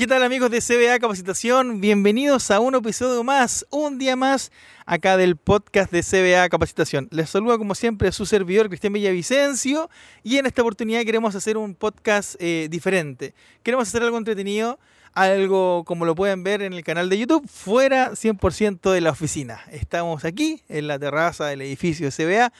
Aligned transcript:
¿Qué 0.00 0.06
tal 0.06 0.22
amigos 0.22 0.50
de 0.50 0.62
CBA 0.62 0.98
Capacitación? 0.98 1.78
Bienvenidos 1.78 2.50
a 2.50 2.58
un 2.58 2.74
episodio 2.74 3.22
más, 3.22 3.66
un 3.68 3.98
día 3.98 4.16
más 4.16 4.50
acá 4.86 5.18
del 5.18 5.36
podcast 5.36 5.92
de 5.92 6.02
CBA 6.02 6.48
Capacitación. 6.48 7.06
Les 7.10 7.28
saluda 7.28 7.58
como 7.58 7.74
siempre 7.74 8.10
su 8.10 8.24
servidor 8.24 8.68
Cristian 8.68 8.94
Villavicencio 8.94 9.90
y 10.22 10.38
en 10.38 10.46
esta 10.46 10.62
oportunidad 10.62 11.02
queremos 11.02 11.34
hacer 11.34 11.58
un 11.58 11.74
podcast 11.74 12.36
eh, 12.38 12.68
diferente. 12.70 13.34
Queremos 13.62 13.88
hacer 13.88 14.02
algo 14.02 14.16
entretenido, 14.16 14.78
algo 15.12 15.84
como 15.84 16.06
lo 16.06 16.14
pueden 16.14 16.44
ver 16.44 16.62
en 16.62 16.72
el 16.72 16.82
canal 16.82 17.10
de 17.10 17.18
YouTube, 17.18 17.46
fuera 17.46 18.12
100% 18.12 18.92
de 18.92 19.02
la 19.02 19.10
oficina. 19.10 19.60
Estamos 19.70 20.24
aquí 20.24 20.62
en 20.70 20.86
la 20.86 20.98
terraza 20.98 21.44
del 21.44 21.60
edificio 21.60 22.08
CBA 22.08 22.54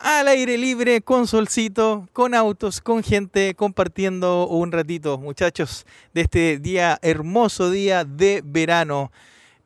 al 0.00 0.28
aire 0.28 0.56
libre, 0.56 1.02
con 1.02 1.26
solcito, 1.26 2.08
con 2.12 2.34
autos, 2.34 2.80
con 2.80 3.02
gente, 3.02 3.54
compartiendo 3.54 4.48
un 4.48 4.72
ratito, 4.72 5.18
muchachos, 5.18 5.84
de 6.14 6.22
este 6.22 6.58
día, 6.58 6.98
hermoso 7.02 7.70
día 7.70 8.04
de 8.04 8.42
verano. 8.44 9.12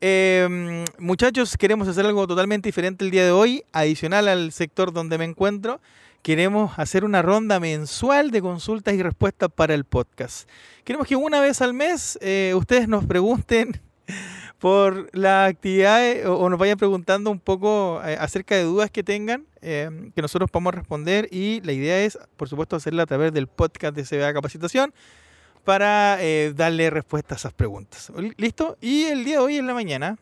Em, 0.00 0.84
muchachos, 0.98 1.56
queremos 1.56 1.86
hacer 1.86 2.04
algo 2.04 2.26
totalmente 2.26 2.68
diferente 2.68 3.04
el 3.04 3.12
día 3.12 3.24
de 3.24 3.30
hoy, 3.30 3.62
adicional 3.72 4.26
al 4.26 4.50
sector 4.50 4.92
donde 4.92 5.18
me 5.18 5.24
encuentro. 5.24 5.80
Queremos 6.22 6.78
hacer 6.78 7.04
una 7.04 7.22
ronda 7.22 7.60
mensual 7.60 8.30
de 8.32 8.42
consultas 8.42 8.94
y 8.94 9.02
respuestas 9.02 9.50
para 9.54 9.74
el 9.74 9.84
podcast. 9.84 10.48
Queremos 10.82 11.06
que 11.06 11.16
una 11.16 11.40
vez 11.40 11.60
al 11.62 11.74
mes 11.74 12.18
eh, 12.20 12.54
ustedes 12.56 12.88
nos 12.88 13.06
pregunten 13.06 13.80
por 14.64 15.14
las 15.14 15.50
actividades 15.50 16.24
o, 16.24 16.48
nos 16.48 16.58
vayan 16.58 16.78
preguntando 16.78 17.30
un 17.30 17.38
poco 17.38 18.00
eh, 18.02 18.16
acerca 18.18 18.54
de 18.54 18.62
dudas 18.62 18.90
que 18.90 19.02
tengan, 19.02 19.44
eh, 19.60 20.10
que 20.14 20.22
nosotros 20.22 20.50
podamos 20.50 20.74
responder 20.74 21.28
y 21.30 21.60
la 21.60 21.72
idea 21.72 22.02
es, 22.02 22.18
por 22.38 22.48
supuesto, 22.48 22.74
hacerla 22.74 23.02
a 23.02 23.06
través 23.06 23.30
del 23.34 23.46
podcast 23.46 23.94
de 23.94 24.04
CBA 24.04 24.32
Capacitación 24.32 24.94
para 25.64 26.16
eh, 26.22 26.54
darle 26.56 26.88
respuesta 26.88 27.34
a 27.34 27.36
esas 27.36 27.52
preguntas. 27.52 28.10
¿Listo? 28.38 28.78
Y 28.80 29.02
el 29.02 29.26
día 29.26 29.34
de 29.34 29.42
hoy 29.42 29.56
en 29.58 29.66
la 29.66 29.74
mañana 29.74 30.16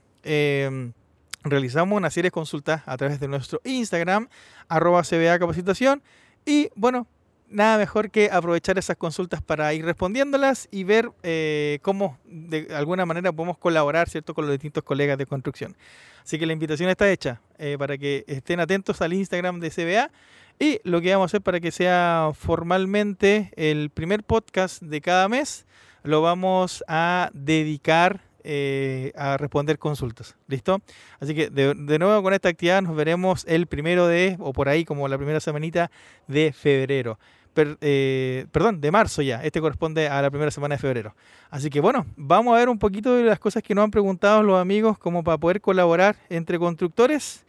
realizamos 1.44 1.96
una 1.96 2.10
serie 2.10 2.26
de 2.26 2.32
consultas 2.32 2.82
a 2.86 2.96
través 2.96 3.20
de 3.20 3.28
nuestro 3.28 3.60
Instagram, 3.62 4.28
arroba 4.66 5.02
CBA 5.04 5.38
Capacitación. 5.38 6.02
Y 6.44 6.68
bueno, 6.74 7.06
nada 7.52 7.78
mejor 7.78 8.10
que 8.10 8.30
aprovechar 8.32 8.78
esas 8.78 8.96
consultas 8.96 9.42
para 9.42 9.72
ir 9.74 9.84
respondiéndolas 9.84 10.68
y 10.70 10.84
ver 10.84 11.10
eh, 11.22 11.78
cómo 11.82 12.18
de 12.24 12.68
alguna 12.74 13.06
manera 13.06 13.32
podemos 13.32 13.58
colaborar 13.58 14.08
¿cierto? 14.08 14.34
con 14.34 14.46
los 14.46 14.52
distintos 14.52 14.82
colegas 14.82 15.18
de 15.18 15.26
construcción. 15.26 15.76
Así 16.22 16.38
que 16.38 16.46
la 16.46 16.52
invitación 16.52 16.88
está 16.88 17.10
hecha 17.10 17.40
eh, 17.58 17.76
para 17.78 17.98
que 17.98 18.24
estén 18.26 18.60
atentos 18.60 19.00
al 19.02 19.12
Instagram 19.12 19.60
de 19.60 19.70
CBA 19.70 20.10
y 20.58 20.80
lo 20.84 21.00
que 21.00 21.12
vamos 21.12 21.24
a 21.24 21.30
hacer 21.30 21.42
para 21.42 21.60
que 21.60 21.70
sea 21.70 22.30
formalmente 22.34 23.52
el 23.56 23.90
primer 23.90 24.22
podcast 24.22 24.82
de 24.82 25.00
cada 25.00 25.28
mes, 25.28 25.66
lo 26.04 26.22
vamos 26.22 26.84
a 26.88 27.30
dedicar 27.32 28.20
eh, 28.44 29.12
a 29.16 29.36
responder 29.36 29.78
consultas. 29.78 30.36
¿Listo? 30.48 30.82
Así 31.20 31.34
que 31.34 31.48
de, 31.48 31.74
de, 31.74 31.98
nuevo 31.98 32.22
con 32.22 32.34
esta 32.34 32.48
actividad 32.48 32.82
nos 32.82 32.96
veremos 32.96 33.44
el 33.46 33.66
primero 33.66 34.08
de, 34.08 34.36
o 34.40 34.52
por 34.52 34.68
ahí 34.68 34.84
como 34.84 35.06
la 35.06 35.16
primera 35.16 35.38
semanita 35.38 35.90
de 36.26 36.52
febrero. 36.52 37.18
Eh, 37.54 38.46
perdón, 38.50 38.80
de 38.80 38.90
marzo 38.90 39.22
ya. 39.22 39.42
Este 39.42 39.60
corresponde 39.60 40.08
a 40.08 40.22
la 40.22 40.30
primera 40.30 40.50
semana 40.50 40.76
de 40.76 40.80
febrero. 40.80 41.14
Así 41.50 41.70
que 41.70 41.80
bueno, 41.80 42.06
vamos 42.16 42.54
a 42.54 42.58
ver 42.58 42.68
un 42.68 42.78
poquito 42.78 43.14
de 43.14 43.24
las 43.24 43.38
cosas 43.38 43.62
que 43.62 43.74
nos 43.74 43.84
han 43.84 43.90
preguntado 43.90 44.42
los 44.42 44.60
amigos 44.60 44.98
como 44.98 45.22
para 45.22 45.38
poder 45.38 45.60
colaborar 45.60 46.16
entre 46.30 46.58
constructores. 46.58 47.44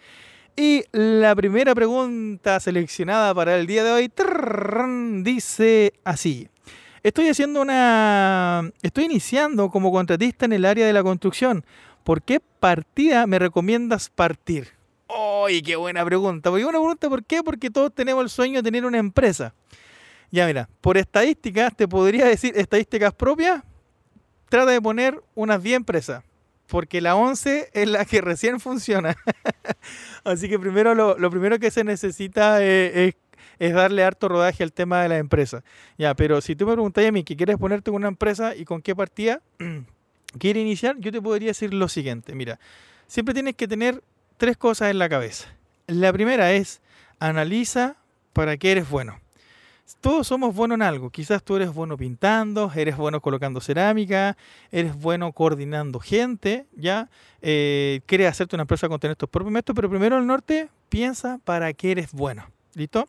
Y 0.56 0.84
la 0.92 1.36
primera 1.36 1.74
pregunta 1.74 2.60
seleccionada 2.60 3.34
para 3.34 3.56
el 3.56 3.66
día 3.66 3.84
de 3.84 3.92
hoy 3.92 4.12
dice 5.24 5.94
así. 6.04 6.48
Estoy 7.02 7.28
haciendo 7.28 7.62
una. 7.62 8.72
Estoy 8.82 9.06
iniciando 9.06 9.70
como 9.70 9.92
contratista 9.92 10.46
en 10.46 10.54
el 10.54 10.64
área 10.64 10.86
de 10.86 10.94
la 10.94 11.04
construcción. 11.04 11.66
¿Por 12.04 12.22
qué 12.22 12.40
partida 12.40 13.26
me 13.28 13.40
recomiendas 13.40 14.10
partir? 14.10 14.70
¡Ay, 15.10 15.62
qué 15.62 15.76
buena 15.76 16.06
pregunta! 16.06 16.50
Porque 16.50 16.66
una 16.66 16.80
pregunta, 16.80 17.10
¿por 17.10 17.26
qué? 17.26 17.44
Porque 17.44 17.70
todos 17.70 17.94
tenemos 17.94 18.24
el 18.24 18.30
sueño 18.30 18.62
de 18.62 18.64
tener 18.64 18.86
una 18.86 19.00
empresa. 19.00 19.54
Ya 20.32 20.48
mira, 20.48 20.70
por 20.82 20.98
estadísticas, 20.98 21.76
te 21.76 21.88
podría 21.88 22.26
decir 22.26 22.58
estadísticas 22.58 23.14
propias, 23.14 23.64
trata 24.50 24.72
de 24.72 24.82
poner 24.82 25.22
unas 25.36 25.62
10 25.62 25.78
empresas, 25.78 26.24
porque 26.68 27.02
la 27.02 27.16
11 27.16 27.70
es 27.74 27.88
la 27.88 28.06
que 28.06 28.22
recién 28.22 28.60
funciona. 28.60 29.16
Así 30.24 30.50
que 30.50 30.60
primero 30.60 30.96
lo, 30.96 31.30
primero 31.30 31.60
que 31.60 31.72
se 31.72 31.84
necesita 31.84 32.64
es, 32.64 33.16
darle 33.60 34.04
harto 34.04 34.28
rodaje 34.28 34.64
al 34.64 34.74
tema 34.74 35.02
de 35.02 35.10
la 35.10 35.18
empresa. 35.18 35.64
Ya, 35.98 36.16
pero 36.16 36.42
si 36.42 36.56
tú 36.56 36.66
me 36.66 36.74
preguntas 36.74 37.06
a 37.06 37.12
mí 37.12 37.24
que 37.24 37.36
quieres 37.36 37.58
ponerte 37.58 37.92
una 37.92 38.08
empresa 38.08 38.56
y 38.56 38.66
con 38.66 38.82
qué 38.82 38.96
partida 38.96 39.42
quiere 40.40 40.60
iniciar, 40.60 40.98
yo 41.00 41.12
te 41.12 41.22
podría 41.22 41.50
decir 41.50 41.74
lo 41.74 41.88
siguiente. 41.88 42.36
Mira, 42.36 42.60
siempre 43.08 43.34
tienes 43.34 43.56
que 43.56 43.68
tener 43.68 44.04
tres 44.38 44.58
cosas 44.58 44.92
en 44.92 45.00
la 45.00 45.10
cabeza. 45.10 45.48
La 45.88 46.12
primera 46.12 46.54
es, 46.54 46.82
analiza 47.20 47.98
para 48.34 48.58
qué 48.58 48.72
eres 48.72 48.90
bueno 48.90 49.23
todos 50.02 50.28
somos 50.28 50.56
buenos 50.56 50.76
en 50.76 50.82
algo. 50.82 51.10
Quizás 51.10 51.44
tú 51.44 51.56
eres 51.56 51.74
bueno 51.74 51.98
pintando, 51.98 52.72
eres 52.76 52.98
bueno 52.98 53.22
colocando 53.22 53.62
cerámica, 53.62 54.38
eres 54.72 54.96
bueno 54.96 55.32
coordinando 55.32 56.00
gente, 56.00 56.66
¿ya? 56.76 57.10
Eh, 57.42 58.02
quieres 58.06 58.30
hacerte 58.30 58.56
una 58.56 58.64
empresa 58.64 58.88
con 58.90 59.00
tener 59.00 59.16
tus 59.16 59.30
propios 59.30 59.52
métodos, 59.52 59.76
pero 59.76 59.90
primero 59.90 60.18
el 60.18 60.28
norte 60.28 60.70
piensa 60.90 61.40
para 61.44 61.74
qué 61.74 61.92
eres 61.92 62.12
bueno. 62.12 62.48
¿Listo? 62.74 63.08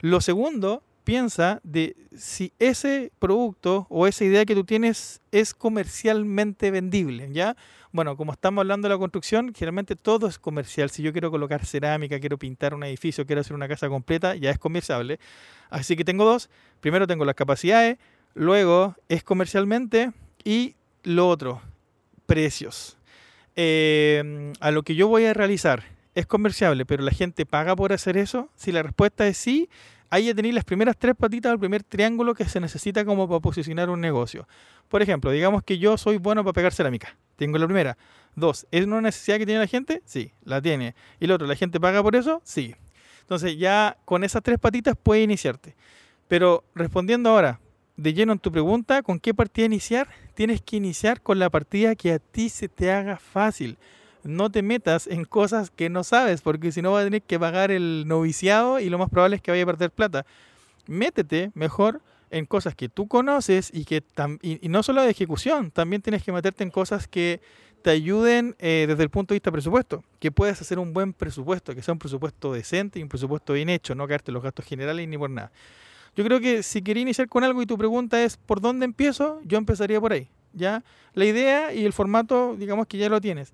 Lo 0.00 0.20
segundo, 0.20 0.82
piensa 1.04 1.60
de 1.64 1.96
si 2.16 2.52
ese 2.58 3.12
producto 3.18 3.86
o 3.88 4.06
esa 4.06 4.24
idea 4.24 4.44
que 4.44 4.54
tú 4.54 4.64
tienes 4.64 5.20
es 5.32 5.54
comercialmente 5.54 6.70
vendible, 6.70 7.30
¿ya? 7.32 7.56
Bueno, 7.94 8.16
como 8.16 8.32
estamos 8.32 8.62
hablando 8.62 8.88
de 8.88 8.94
la 8.94 8.98
construcción, 8.98 9.52
generalmente 9.54 9.96
todo 9.96 10.26
es 10.26 10.38
comercial. 10.38 10.88
Si 10.88 11.02
yo 11.02 11.12
quiero 11.12 11.30
colocar 11.30 11.66
cerámica, 11.66 12.18
quiero 12.18 12.38
pintar 12.38 12.72
un 12.72 12.84
edificio, 12.84 13.26
quiero 13.26 13.42
hacer 13.42 13.54
una 13.54 13.68
casa 13.68 13.90
completa, 13.90 14.34
ya 14.34 14.50
es 14.50 14.58
comerciable. 14.58 15.20
Así 15.68 15.94
que 15.94 16.02
tengo 16.02 16.24
dos. 16.24 16.48
Primero 16.80 17.06
tengo 17.06 17.26
las 17.26 17.34
capacidades, 17.34 17.98
luego 18.32 18.96
es 19.10 19.22
comercialmente 19.22 20.12
y 20.42 20.74
lo 21.02 21.28
otro, 21.28 21.60
precios. 22.24 22.96
Eh, 23.56 24.54
a 24.60 24.70
lo 24.70 24.84
que 24.84 24.94
yo 24.94 25.06
voy 25.08 25.26
a 25.26 25.34
realizar 25.34 25.84
es 26.14 26.26
comerciable, 26.26 26.86
pero 26.86 27.02
la 27.02 27.10
gente 27.10 27.44
paga 27.44 27.76
por 27.76 27.92
hacer 27.92 28.16
eso. 28.16 28.48
Si 28.56 28.72
la 28.72 28.82
respuesta 28.82 29.26
es 29.26 29.36
sí, 29.36 29.68
ahí 30.12 30.26
ya 30.26 30.34
tenéis 30.34 30.54
las 30.54 30.64
primeras 30.64 30.94
tres 30.98 31.16
patitas 31.16 31.52
del 31.52 31.58
primer 31.58 31.82
triángulo 31.82 32.34
que 32.34 32.44
se 32.44 32.60
necesita 32.60 33.02
como 33.06 33.26
para 33.26 33.40
posicionar 33.40 33.88
un 33.88 33.98
negocio. 34.02 34.46
Por 34.88 35.00
ejemplo, 35.00 35.30
digamos 35.30 35.62
que 35.62 35.78
yo 35.78 35.96
soy 35.96 36.18
bueno 36.18 36.44
para 36.44 36.52
pegar 36.52 36.74
cerámica. 36.74 37.16
Tengo 37.36 37.56
la 37.56 37.64
primera. 37.64 37.96
Dos, 38.36 38.66
¿es 38.70 38.84
una 38.84 39.00
necesidad 39.00 39.38
que 39.38 39.46
tiene 39.46 39.60
la 39.60 39.66
gente? 39.66 40.02
Sí, 40.04 40.30
la 40.44 40.60
tiene. 40.60 40.94
Y 41.18 41.26
lo 41.26 41.36
otro, 41.36 41.46
¿la 41.46 41.56
gente 41.56 41.80
paga 41.80 42.02
por 42.02 42.14
eso? 42.14 42.42
Sí. 42.44 42.74
Entonces 43.22 43.56
ya 43.56 43.96
con 44.04 44.22
esas 44.22 44.42
tres 44.42 44.58
patitas 44.58 44.96
puedes 45.02 45.24
iniciarte. 45.24 45.76
Pero 46.28 46.62
respondiendo 46.74 47.30
ahora, 47.30 47.60
de 47.96 48.12
lleno 48.12 48.34
en 48.34 48.38
tu 48.38 48.52
pregunta, 48.52 49.02
¿con 49.02 49.18
qué 49.18 49.32
partida 49.32 49.64
iniciar? 49.64 50.08
Tienes 50.34 50.60
que 50.60 50.76
iniciar 50.76 51.22
con 51.22 51.38
la 51.38 51.48
partida 51.48 51.94
que 51.94 52.12
a 52.12 52.18
ti 52.18 52.50
se 52.50 52.68
te 52.68 52.92
haga 52.92 53.16
fácil 53.16 53.78
no 54.24 54.50
te 54.50 54.62
metas 54.62 55.06
en 55.06 55.24
cosas 55.24 55.70
que 55.70 55.88
no 55.88 56.04
sabes, 56.04 56.42
porque 56.42 56.72
si 56.72 56.82
no 56.82 56.92
vas 56.92 57.02
a 57.02 57.04
tener 57.04 57.22
que 57.22 57.38
pagar 57.38 57.70
el 57.70 58.04
noviciado 58.06 58.80
y 58.80 58.88
lo 58.88 58.98
más 58.98 59.10
probable 59.10 59.36
es 59.36 59.42
que 59.42 59.50
vaya 59.50 59.62
a 59.62 59.66
perder 59.66 59.90
plata. 59.90 60.26
Métete 60.86 61.50
mejor 61.54 62.00
en 62.30 62.46
cosas 62.46 62.74
que 62.74 62.88
tú 62.88 63.08
conoces 63.08 63.70
y 63.72 63.84
que 63.84 64.02
y, 64.42 64.68
no 64.68 64.82
solo 64.82 65.02
de 65.02 65.10
ejecución, 65.10 65.70
también 65.70 66.02
tienes 66.02 66.22
que 66.22 66.32
meterte 66.32 66.64
en 66.64 66.70
cosas 66.70 67.06
que 67.06 67.40
te 67.82 67.90
ayuden 67.90 68.54
eh, 68.58 68.86
desde 68.88 69.02
el 69.02 69.10
punto 69.10 69.34
de 69.34 69.36
vista 69.36 69.50
presupuesto, 69.50 70.04
que 70.20 70.30
puedas 70.30 70.60
hacer 70.60 70.78
un 70.78 70.92
buen 70.92 71.12
presupuesto, 71.12 71.74
que 71.74 71.82
sea 71.82 71.92
un 71.92 71.98
presupuesto 71.98 72.52
decente 72.52 72.98
y 72.98 73.02
un 73.02 73.08
presupuesto 73.08 73.52
bien 73.52 73.68
hecho, 73.68 73.94
no 73.94 74.06
caerte 74.06 74.30
los 74.32 74.42
gastos 74.42 74.64
generales 74.64 75.06
ni 75.08 75.18
por 75.18 75.30
nada. 75.30 75.50
Yo 76.14 76.24
creo 76.24 76.40
que 76.40 76.62
si 76.62 76.82
quería 76.82 77.02
iniciar 77.02 77.28
con 77.28 77.42
algo 77.42 77.60
y 77.62 77.66
tu 77.66 77.76
pregunta 77.76 78.22
es 78.22 78.36
¿por 78.36 78.60
dónde 78.60 78.84
empiezo? 78.84 79.40
Yo 79.44 79.58
empezaría 79.58 80.00
por 80.00 80.12
ahí. 80.12 80.28
¿ya? 80.52 80.84
La 81.14 81.24
idea 81.24 81.72
y 81.72 81.84
el 81.84 81.92
formato, 81.92 82.56
digamos 82.56 82.86
que 82.86 82.98
ya 82.98 83.08
lo 83.08 83.20
tienes. 83.20 83.52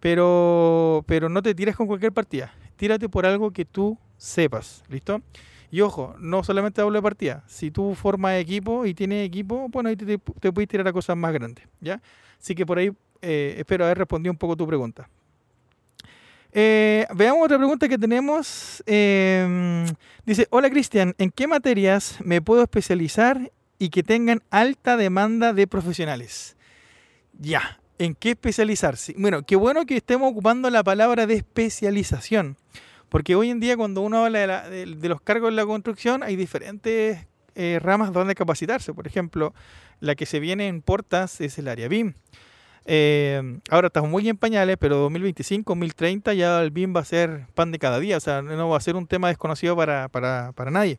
Pero, 0.00 1.04
pero 1.06 1.28
no 1.28 1.42
te 1.42 1.54
tires 1.54 1.76
con 1.76 1.86
cualquier 1.86 2.12
partida. 2.12 2.52
Tírate 2.76 3.08
por 3.08 3.26
algo 3.26 3.50
que 3.50 3.64
tú 3.64 3.98
sepas. 4.16 4.82
¿Listo? 4.88 5.22
Y 5.70 5.82
ojo, 5.82 6.16
no 6.18 6.42
solamente 6.42 6.82
de 6.82 7.02
partida. 7.02 7.44
Si 7.46 7.70
tú 7.70 7.94
formas 7.94 8.40
equipo 8.40 8.86
y 8.86 8.94
tienes 8.94 9.26
equipo, 9.26 9.68
bueno, 9.68 9.88
ahí 9.88 9.96
te, 9.96 10.18
puedes 10.18 10.68
tirar 10.68 10.88
a 10.88 10.92
cosas 10.92 11.16
más 11.16 11.32
grandes. 11.32 11.66
¿ya? 11.80 12.02
Así 12.40 12.54
que 12.54 12.66
por 12.66 12.78
ahí 12.78 12.90
eh, 13.22 13.54
espero 13.58 13.84
haber 13.84 13.98
respondido 13.98 14.32
un 14.32 14.38
poco 14.38 14.56
tu 14.56 14.66
pregunta. 14.66 15.08
Eh, 16.52 17.06
veamos 17.14 17.44
otra 17.44 17.58
pregunta 17.58 17.88
que 17.88 17.98
tenemos. 17.98 18.82
Em, 18.86 19.86
dice, 20.26 20.48
hola 20.50 20.68
Cristian, 20.68 21.14
¿en 21.18 21.30
qué 21.30 21.46
materias 21.46 22.18
me 22.24 22.42
puedo 22.42 22.62
especializar 22.62 23.52
y 23.78 23.90
que 23.90 24.02
tengan 24.02 24.42
alta 24.50 24.96
demanda 24.96 25.52
de 25.52 25.68
profesionales? 25.68 26.56
Ya, 27.38 27.79
en 28.00 28.14
qué 28.14 28.30
especializarse. 28.30 29.14
Bueno, 29.18 29.42
qué 29.42 29.56
bueno 29.56 29.84
que 29.84 29.98
estemos 29.98 30.30
ocupando 30.30 30.70
la 30.70 30.82
palabra 30.82 31.26
de 31.26 31.34
especialización, 31.34 32.56
porque 33.10 33.34
hoy 33.34 33.50
en 33.50 33.60
día 33.60 33.76
cuando 33.76 34.00
uno 34.00 34.24
habla 34.24 34.70
de, 34.70 34.86
los 34.86 35.20
cargos 35.20 35.50
en 35.50 35.56
la 35.56 35.66
construcción 35.66 36.22
hay 36.22 36.34
diferentes 36.34 37.26
eh, 37.54 37.78
ramas 37.82 38.10
donde 38.14 38.34
capacitarse. 38.34 38.94
Por 38.94 39.06
ejemplo, 39.06 39.52
la 40.00 40.14
que 40.14 40.24
se 40.24 40.40
viene 40.40 40.66
en 40.66 40.80
Portas 40.80 41.42
es 41.42 41.58
el 41.58 41.68
área 41.68 41.88
BIM. 41.88 42.14
Eh, 42.86 43.60
ahora 43.68 43.88
estamos 43.88 44.08
muy 44.08 44.26
en 44.30 44.38
pañales, 44.38 44.78
pero 44.80 44.96
2025, 44.96 45.70
2030 45.70 46.32
ya 46.32 46.62
el 46.62 46.70
BIM 46.70 46.96
va 46.96 47.00
a 47.00 47.04
ser 47.04 47.48
pan 47.54 47.70
de 47.70 47.78
cada 47.78 48.00
día, 48.00 48.16
o 48.16 48.20
sea, 48.20 48.40
no 48.40 48.70
va 48.70 48.78
a 48.78 48.80
ser 48.80 48.96
un 48.96 49.06
tema 49.06 49.28
desconocido 49.28 49.76
para, 49.76 50.08
para, 50.08 50.52
para 50.52 50.70
nadie. 50.70 50.98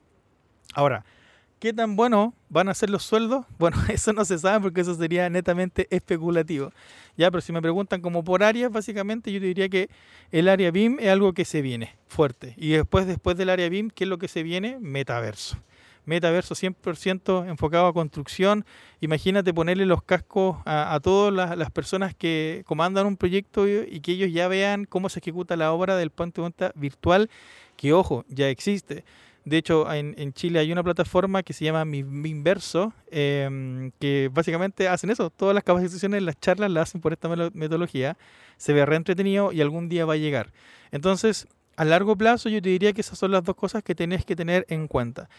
Ahora, 0.75 1.03
¿qué 1.61 1.73
tan 1.73 1.95
bueno 1.95 2.33
van 2.49 2.67
a 2.67 2.73
ser 2.73 2.89
los 2.89 3.03
sueldos? 3.03 3.45
Bueno, 3.59 3.77
eso 3.89 4.11
no 4.11 4.25
se 4.25 4.39
sabe 4.39 4.59
porque 4.59 4.81
eso 4.81 4.95
sería 4.95 5.29
netamente 5.29 5.87
especulativo. 5.91 6.71
Ya, 7.15 7.29
pero 7.29 7.41
si 7.41 7.53
me 7.53 7.61
preguntan 7.61 8.01
como 8.01 8.23
por 8.23 8.43
áreas, 8.43 8.71
básicamente 8.71 9.31
yo 9.31 9.39
diría 9.39 9.69
que 9.69 9.89
el 10.31 10.49
área 10.49 10.71
BIM 10.71 10.97
es 10.99 11.09
algo 11.09 11.33
que 11.33 11.45
se 11.45 11.61
viene 11.61 11.95
fuerte. 12.07 12.55
Y 12.57 12.71
después, 12.71 13.05
después 13.05 13.37
del 13.37 13.51
área 13.51 13.69
BIM, 13.69 13.91
¿qué 13.91 14.05
es 14.05 14.09
lo 14.09 14.17
que 14.17 14.27
se 14.27 14.41
viene? 14.43 14.79
Metaverso 14.79 15.57
metaverso 16.03 16.55
100% 16.55 17.47
enfocado 17.47 17.85
a 17.85 17.93
construcción. 17.93 18.65
Imagínate 19.01 19.53
ponerle 19.53 19.85
los 19.85 20.01
cascos 20.01 20.57
a, 20.65 20.99
todas 21.01 21.31
las, 21.57 21.71
personas 21.71 22.15
que 22.15 22.63
comandan 22.65 23.05
un 23.05 23.17
proyecto 23.17 23.67
y, 23.67 23.99
que 24.01 24.13
ellos 24.13 24.31
ya 24.31 24.47
vean 24.47 24.85
cómo 24.85 25.09
se 25.09 25.19
ejecuta 25.19 25.55
la 25.55 25.71
obra 25.71 25.95
del 25.95 26.09
punto 26.09 26.49
de 26.49 26.71
virtual, 26.73 27.29
que 27.77 27.93
ojo, 27.93 28.25
ya 28.29 28.49
existe. 28.49 29.03
De 29.43 29.57
hecho, 29.57 29.91
en, 29.91 30.33
Chile 30.33 30.59
hay 30.59 30.71
una 30.71 30.83
plataforma 30.83 31.41
que 31.41 31.53
se 31.53 31.65
llama 31.65 31.83
Minverso, 31.83 32.93
em, 33.09 33.91
que 33.99 34.29
básicamente 34.31 34.87
hacen 34.87 35.09
eso. 35.09 35.31
Todas 35.31 35.55
las 35.55 35.63
capacitaciones, 35.63 36.21
las 36.21 36.39
charlas 36.39 36.69
las 36.69 36.89
hacen 36.89 37.01
por 37.01 37.11
esta 37.13 37.27
metodología. 37.27 38.17
Se 38.57 38.73
ve 38.73 38.85
re 38.85 38.97
entretenido 38.97 39.51
y 39.51 39.61
algún 39.61 39.89
día 39.89 40.05
va 40.05 40.13
a 40.13 40.17
llegar. 40.17 40.51
Entonces, 40.91 41.47
a 41.75 41.85
largo 41.85 42.15
plazo 42.15 42.49
yo 42.49 42.61
te 42.61 42.69
diría 42.69 42.93
que 42.93 43.01
esas 43.01 43.17
son 43.17 43.31
las 43.31 43.43
dos 43.43 43.55
cosas 43.55 43.81
que 43.83 43.95
tenés 43.95 44.25
que 44.25 44.35
tener 44.35 44.65
en 44.69 44.87
cuenta. 44.87 45.29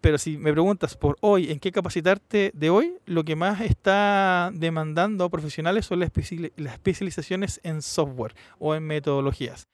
Pero 0.00 0.16
si 0.16 0.38
me 0.38 0.52
preguntas 0.52 0.96
por 0.96 1.18
hoy, 1.20 1.50
¿en 1.50 1.60
qué 1.60 1.72
capacitarte 1.72 2.52
de 2.54 2.70
hoy? 2.70 2.94
Lo 3.04 3.24
que 3.24 3.36
más 3.36 3.60
está 3.60 4.50
demandando 4.54 5.24
a 5.24 5.28
profesionales 5.28 5.84
son 5.84 6.00
las, 6.00 6.10
especializaciones 6.10 7.60
en 7.64 7.82
software 7.82 8.34
o 8.58 8.74
en 8.74 8.84
metodologías. 8.84 9.68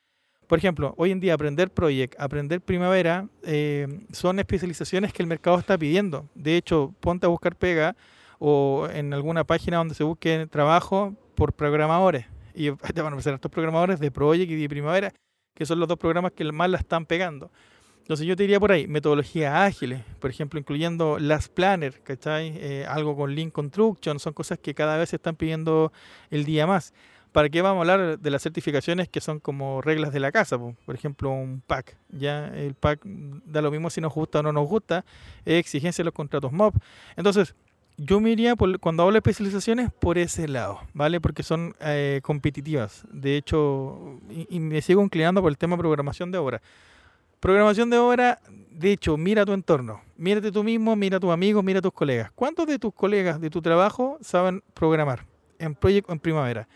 Por 0.46 0.58
ejemplo, 0.58 0.94
hoy 0.96 1.10
en 1.10 1.18
día 1.18 1.34
aprender 1.34 1.70
Project, 1.70 2.14
aprender 2.20 2.60
Primavera, 2.60 3.28
eh, 3.42 3.88
son 4.12 4.38
especializaciones 4.38 5.12
que 5.12 5.22
el 5.22 5.26
mercado 5.26 5.58
está 5.58 5.76
pidiendo. 5.76 6.28
De 6.34 6.56
hecho, 6.56 6.94
ponte 7.00 7.26
a 7.26 7.28
buscar 7.28 7.56
pega 7.56 7.96
o 8.38 8.88
en 8.92 9.12
alguna 9.12 9.44
página 9.44 9.78
donde 9.78 9.94
se 9.94 10.04
busque 10.04 10.46
trabajo 10.48 11.16
por 11.34 11.52
programadores. 11.52 12.26
Y 12.54 12.70
te 12.94 13.02
van 13.02 13.12
a 13.12 13.16
empezar 13.16 13.34
estos 13.34 13.50
programadores 13.50 13.98
de 13.98 14.10
Project 14.12 14.50
y 14.52 14.56
de 14.56 14.68
Primavera, 14.68 15.12
que 15.52 15.66
son 15.66 15.80
los 15.80 15.88
dos 15.88 15.98
programas 15.98 16.32
que 16.32 16.44
más 16.52 16.70
la 16.70 16.78
están 16.78 17.06
pegando. 17.06 17.50
Entonces 18.02 18.24
yo 18.24 18.36
te 18.36 18.44
diría 18.44 18.60
por 18.60 18.70
ahí, 18.70 18.86
metodologías 18.86 19.52
ágiles, 19.52 20.00
por 20.20 20.30
ejemplo, 20.30 20.60
incluyendo 20.60 21.18
las 21.18 21.48
planner, 21.48 22.00
¿cachai? 22.04 22.52
Eh, 22.56 22.86
algo 22.88 23.16
con 23.16 23.34
Lean 23.34 23.50
Construction, 23.50 24.20
son 24.20 24.32
cosas 24.32 24.60
que 24.60 24.76
cada 24.76 24.96
vez 24.96 25.08
se 25.08 25.16
están 25.16 25.34
pidiendo 25.34 25.92
el 26.30 26.44
día 26.44 26.68
más. 26.68 26.94
¿Para 27.36 27.50
qué 27.50 27.60
vamos 27.60 27.86
a 27.86 27.92
hablar 27.92 28.18
de 28.18 28.30
las 28.30 28.42
certificaciones 28.42 29.10
que 29.10 29.20
son 29.20 29.40
como 29.40 29.82
reglas 29.82 30.10
de 30.10 30.20
la 30.20 30.32
casa? 30.32 30.56
Por 30.58 30.94
ejemplo, 30.94 31.28
un 31.28 31.60
PAC. 31.60 31.94
Ya 32.08 32.46
el 32.46 32.72
PAC 32.72 33.00
da 33.04 33.60
lo 33.60 33.70
mismo 33.70 33.90
si 33.90 34.00
nos 34.00 34.14
gusta 34.14 34.38
o 34.38 34.42
no 34.42 34.54
nos 34.54 34.66
gusta, 34.66 35.04
es 35.44 35.60
exigencia 35.60 36.00
de 36.00 36.06
los 36.06 36.14
contratos 36.14 36.50
MOB. 36.50 36.72
Entonces, 37.14 37.54
yo 37.98 38.20
me 38.20 38.30
iría, 38.30 38.54
cuando 38.80 39.02
hablo 39.02 39.12
de 39.12 39.18
especializaciones, 39.18 39.90
por 39.92 40.16
ese 40.16 40.48
lado, 40.48 40.80
¿vale? 40.94 41.20
Porque 41.20 41.42
son 41.42 41.76
eh, 41.80 42.20
competitivas. 42.22 43.04
De 43.12 43.36
hecho, 43.36 44.18
y, 44.30 44.58
me 44.58 44.80
sigo 44.80 45.02
inclinando 45.02 45.42
por 45.42 45.52
el 45.52 45.58
tema 45.58 45.76
programación 45.76 46.32
de 46.32 46.38
obra. 46.38 46.62
Programación 47.38 47.90
de 47.90 47.98
obra, 47.98 48.40
de 48.70 48.92
hecho, 48.92 49.18
mira 49.18 49.44
tu 49.44 49.52
entorno, 49.52 50.00
mírate 50.16 50.50
tú 50.50 50.64
mismo, 50.64 50.96
mira 50.96 51.18
a 51.18 51.20
tus 51.20 51.30
amigos, 51.30 51.62
mira 51.62 51.80
a 51.80 51.82
tus 51.82 51.92
colegas. 51.92 52.30
¿Cuántos 52.34 52.66
de 52.66 52.78
tus 52.78 52.94
colegas 52.94 53.38
de 53.42 53.50
tu 53.50 53.60
trabajo 53.60 54.16
saben 54.22 54.62
programar 54.72 55.26
en 55.58 55.76
en 55.82 56.18
primavera? 56.18 56.66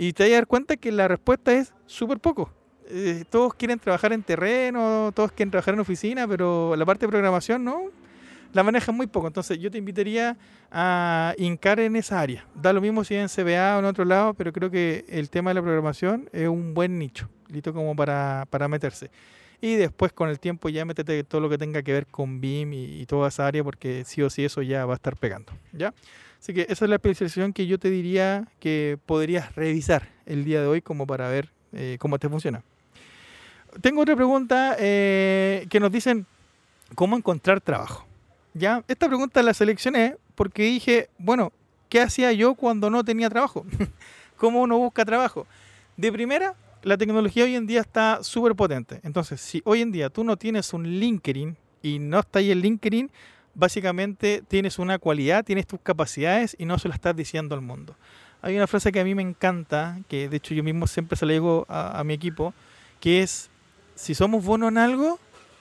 Y 0.00 0.14
te 0.14 0.22
vas 0.22 0.32
a 0.32 0.34
dar 0.36 0.46
cuenta 0.46 0.78
que 0.78 0.90
la 0.92 1.08
respuesta 1.08 1.52
es 1.52 1.74
súper 1.84 2.20
poco. 2.20 2.50
Eh, 2.88 3.24
todos 3.28 3.52
quieren 3.52 3.78
trabajar 3.78 4.14
en 4.14 4.22
terreno, 4.22 5.12
todos 5.14 5.30
quieren 5.30 5.50
trabajar 5.50 5.74
en 5.74 5.80
oficina, 5.80 6.26
pero 6.26 6.74
la 6.74 6.86
parte 6.86 7.04
de 7.04 7.10
programación 7.10 7.62
no, 7.62 7.82
la 8.54 8.62
manejan 8.62 8.96
muy 8.96 9.08
poco. 9.08 9.26
Entonces 9.26 9.58
yo 9.58 9.70
te 9.70 9.76
invitaría 9.76 10.38
a 10.70 11.34
hincar 11.36 11.80
en 11.80 11.96
esa 11.96 12.18
área. 12.18 12.46
Da 12.54 12.72
lo 12.72 12.80
mismo 12.80 13.04
si 13.04 13.14
en 13.14 13.28
CBA 13.28 13.76
o 13.76 13.80
en 13.80 13.84
otro 13.84 14.06
lado, 14.06 14.32
pero 14.32 14.54
creo 14.54 14.70
que 14.70 15.04
el 15.06 15.28
tema 15.28 15.50
de 15.50 15.56
la 15.56 15.62
programación 15.62 16.30
es 16.32 16.48
un 16.48 16.72
buen 16.72 16.98
nicho, 16.98 17.28
listo 17.48 17.74
como 17.74 17.94
para, 17.94 18.46
para 18.48 18.68
meterse. 18.68 19.10
Y 19.60 19.74
después 19.74 20.14
con 20.14 20.30
el 20.30 20.40
tiempo 20.40 20.70
ya 20.70 20.86
métete 20.86 21.22
todo 21.24 21.42
lo 21.42 21.50
que 21.50 21.58
tenga 21.58 21.82
que 21.82 21.92
ver 21.92 22.06
con 22.06 22.40
BIM 22.40 22.72
y, 22.72 23.04
toda 23.04 23.28
esa 23.28 23.46
área 23.46 23.62
porque 23.62 24.04
sí 24.06 24.22
o 24.22 24.30
sí 24.30 24.46
eso 24.46 24.62
ya 24.62 24.86
va 24.86 24.94
a 24.94 24.96
estar 24.96 25.18
pegando. 25.18 25.52
¿ya? 25.74 25.92
Así 26.40 26.54
que 26.54 26.62
esa 26.70 26.86
es 26.86 26.88
la 26.88 26.96
especialización 26.96 27.52
que 27.52 27.66
yo 27.66 27.78
te 27.78 27.90
diría 27.90 28.48
que 28.60 28.98
podrías 29.04 29.54
revisar 29.54 30.08
el 30.24 30.44
día 30.44 30.62
de 30.62 30.66
hoy 30.66 30.80
como 30.80 31.06
para 31.06 31.28
ver 31.28 31.50
eh, 31.72 31.98
cómo 32.00 32.18
te 32.18 32.30
funciona. 32.30 32.64
Tengo 33.82 34.00
otra 34.00 34.16
pregunta 34.16 34.74
eh, 34.78 35.66
que 35.68 35.78
nos 35.78 35.92
dicen 35.92 36.26
cómo 36.94 37.16
encontrar 37.16 37.60
trabajo. 37.60 38.06
¿Ya? 38.54 38.82
Esta 38.88 39.06
pregunta 39.06 39.42
la 39.42 39.52
seleccioné 39.52 40.16
porque 40.34 40.62
dije, 40.62 41.10
bueno, 41.18 41.52
¿qué 41.90 42.00
hacía 42.00 42.32
yo 42.32 42.54
cuando 42.54 42.88
no 42.88 43.04
tenía 43.04 43.28
trabajo? 43.28 43.66
¿Cómo 44.36 44.62
uno 44.62 44.78
busca 44.78 45.04
trabajo? 45.04 45.46
De 45.98 46.10
primera, 46.10 46.54
la 46.82 46.96
tecnología 46.96 47.44
hoy 47.44 47.54
en 47.54 47.66
día 47.66 47.82
está 47.82 48.24
súper 48.24 48.54
potente. 48.54 49.00
Entonces, 49.02 49.42
si 49.42 49.60
hoy 49.66 49.82
en 49.82 49.92
día 49.92 50.08
tú 50.08 50.24
no 50.24 50.38
tienes 50.38 50.72
un 50.72 50.84
LinkedIn 50.84 51.56
y 51.82 51.98
no 51.98 52.20
está 52.20 52.38
ahí 52.38 52.50
el 52.50 52.62
LinkedIn, 52.62 53.10
básicamente 53.54 54.42
tienes 54.46 54.78
una 54.78 54.98
cualidad, 54.98 55.44
tienes 55.44 55.66
tus 55.66 55.80
capacidades 55.80 56.56
y 56.58 56.64
no 56.64 56.78
se 56.78 56.88
lo 56.88 56.94
estás 56.94 57.16
diciendo 57.16 57.54
al 57.54 57.60
mundo. 57.60 57.96
Hay 58.42 58.56
una 58.56 58.66
frase 58.66 58.90
que 58.90 59.00
a 59.00 59.04
mí 59.04 59.14
me 59.14 59.22
encanta, 59.22 59.98
que 60.08 60.28
de 60.28 60.38
hecho 60.38 60.54
yo 60.54 60.62
mismo 60.62 60.86
siempre 60.86 61.16
se 61.16 61.26
la 61.26 61.32
digo 61.32 61.66
a, 61.68 62.02
mi 62.04 62.14
equipo, 62.14 62.54
que 62.98 63.22
es, 63.22 63.50
si 63.94 64.14
somos 64.14 64.44
buenos 64.44 64.70
en 64.70 64.78
algo, 64.78 65.18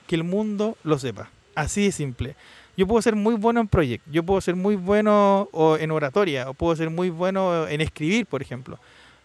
que 0.07 0.15
el 0.15 0.23
mundo 0.23 0.77
lo 0.83 0.97
sepa. 0.97 1.29
Así 1.55 1.85
de 1.85 1.91
simple. 1.91 2.35
Yo 2.77 2.87
puedo 2.87 3.01
ser 3.01 3.15
muy 3.15 3.35
bueno 3.35 3.59
en 3.59 3.67
proyecto, 3.67 4.09
yo 4.09 4.23
puedo 4.23 4.39
ser 4.39 4.55
muy 4.55 4.77
bueno 4.77 5.49
en 5.79 5.91
oratoria, 5.91 6.49
o 6.49 6.53
puedo 6.53 6.73
ser 6.77 6.89
muy 6.89 7.09
bueno 7.09 7.67
en 7.67 7.81
escribir, 7.81 8.25
por 8.25 8.41
ejemplo. 8.41 8.79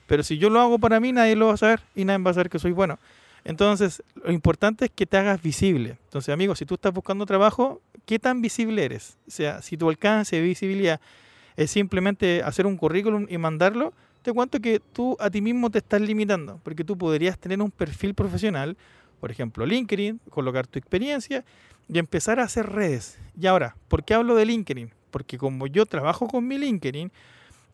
Pero 0.08 0.24
si 0.24 0.36
yo 0.36 0.50
lo 0.50 0.60
hago 0.60 0.80
para 0.80 0.98
mí, 0.98 1.12
nadie 1.12 1.36
lo 1.36 1.46
va 1.46 1.54
a 1.54 1.56
saber 1.56 1.80
y 1.94 2.04
nadie 2.04 2.24
va 2.24 2.32
a 2.32 2.34
saber 2.34 2.50
que 2.50 2.58
soy 2.58 2.72
bueno. 2.72 2.98
Entonces, 3.44 4.02
lo 4.14 4.32
importante 4.32 4.86
es 4.86 4.90
que 4.90 5.06
te 5.06 5.18
hagas 5.18 5.42
visible. 5.42 5.98
Entonces, 6.04 6.32
amigo, 6.32 6.54
si 6.54 6.64
tú 6.64 6.74
estás 6.74 6.92
buscando 6.92 7.26
trabajo, 7.26 7.82
¿qué 8.06 8.18
tan 8.18 8.40
visible 8.40 8.84
eres? 8.84 9.18
O 9.28 9.30
sea, 9.30 9.60
si 9.60 9.76
tu 9.76 9.88
alcance 9.88 10.36
de 10.36 10.42
visibilidad 10.42 11.00
es 11.56 11.70
simplemente 11.70 12.42
hacer 12.42 12.66
un 12.66 12.76
currículum 12.76 13.26
y 13.28 13.38
mandarlo, 13.38 13.92
te 14.22 14.32
cuento 14.32 14.58
que 14.60 14.80
tú 14.80 15.16
a 15.20 15.28
ti 15.28 15.42
mismo 15.42 15.70
te 15.70 15.78
estás 15.78 16.00
limitando, 16.00 16.58
porque 16.62 16.82
tú 16.82 16.96
podrías 16.96 17.38
tener 17.38 17.60
un 17.60 17.70
perfil 17.70 18.14
profesional, 18.14 18.76
por 19.20 19.30
ejemplo, 19.30 19.66
LinkedIn, 19.66 20.20
colocar 20.30 20.66
tu 20.66 20.78
experiencia 20.78 21.44
y 21.88 21.98
empezar 21.98 22.40
a 22.40 22.44
hacer 22.44 22.70
redes. 22.70 23.18
Y 23.38 23.46
ahora, 23.46 23.76
¿por 23.88 24.02
qué 24.02 24.14
hablo 24.14 24.34
de 24.34 24.46
LinkedIn? 24.46 24.90
Porque 25.10 25.36
como 25.36 25.66
yo 25.66 25.84
trabajo 25.84 26.26
con 26.26 26.48
mi 26.48 26.56
LinkedIn, 26.56 27.12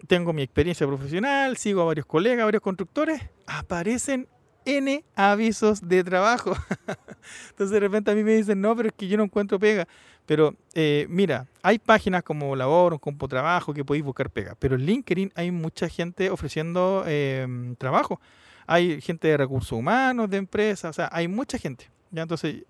tengo 0.09 0.33
mi 0.33 0.43
experiencia 0.43 0.87
profesional, 0.87 1.57
sigo 1.57 1.83
a 1.83 1.85
varios 1.85 2.07
colegas, 2.07 2.43
a 2.43 2.47
varios 2.47 2.63
constructores, 2.63 3.23
aparecen 3.47 4.27
N 4.65 5.05
avisos 5.15 5.87
de 5.87 6.05
trabajo. 6.05 6.55
Entonces 7.51 7.71
de 7.71 7.81
repente 7.81 8.11
a 8.11 8.15
mí 8.15 8.25
me 8.25 8.35
dicen, 8.35 8.61
no, 8.61 8.75
pero 8.77 8.89
es 8.89 8.95
que 8.95 9.09
yo 9.09 9.17
no 9.17 9.25
encuentro 9.25 9.59
pega. 9.59 9.87
Pero 10.27 10.55
eh, 10.75 11.07
mira, 11.09 11.47
hay 11.63 11.79
páginas 11.79 12.23
como 12.23 12.55
Labor, 12.55 13.01
Compo 13.01 13.27
Trabajo 13.27 13.75
que 13.75 13.85
podéis 13.85 14.05
buscar 14.05 14.31
pega. 14.31 14.55
Pero 14.59 14.77
en 14.77 14.87
LinkedIn 14.87 15.33
hay 15.35 15.51
mucha 15.51 15.89
gente 15.89 16.31
ofreciendo 16.31 17.05
em, 17.07 17.75
trabajo. 17.77 18.21
Hay 18.67 19.01
gente 19.01 19.29
de 19.29 19.37
recursos 19.37 19.73
humanos, 19.73 20.31
de 20.31 20.37
empresas, 20.37 20.91
o 20.91 20.93
sea, 20.93 21.09
hay 21.13 21.27
mucha 21.27 21.59
gente. 21.59 21.91
¿ya? 22.13 22.23
Entonces, 22.23 22.65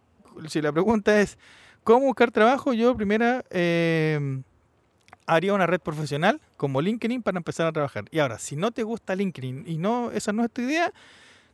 si 0.49 0.62
la 0.62 0.73
pregunta 0.73 1.20
es, 1.20 1.37
¿cómo 1.85 2.06
buscar 2.06 2.30
trabajo? 2.30 2.73
Yo 2.73 2.97
primera... 2.97 3.44
Eh, 3.50 4.40
haría 5.30 5.54
una 5.54 5.66
red 5.66 5.80
profesional 5.80 6.40
como 6.56 6.80
LinkedIn 6.80 7.23
para 7.23 7.38
empezar 7.38 7.66
a 7.66 7.73
trabajar. 7.73 8.04
Y 8.11 8.18
ahora, 8.18 8.38
si 8.38 8.56
no 8.56 8.70
te 8.73 8.82
gusta 8.82 9.14
LinkedIn 9.14 9.64
y 9.66 9.78
no 9.78 10.11
esa 10.11 10.32
no 10.32 10.44
es 10.44 10.50
tu 10.50 10.62
idea, 10.62 10.92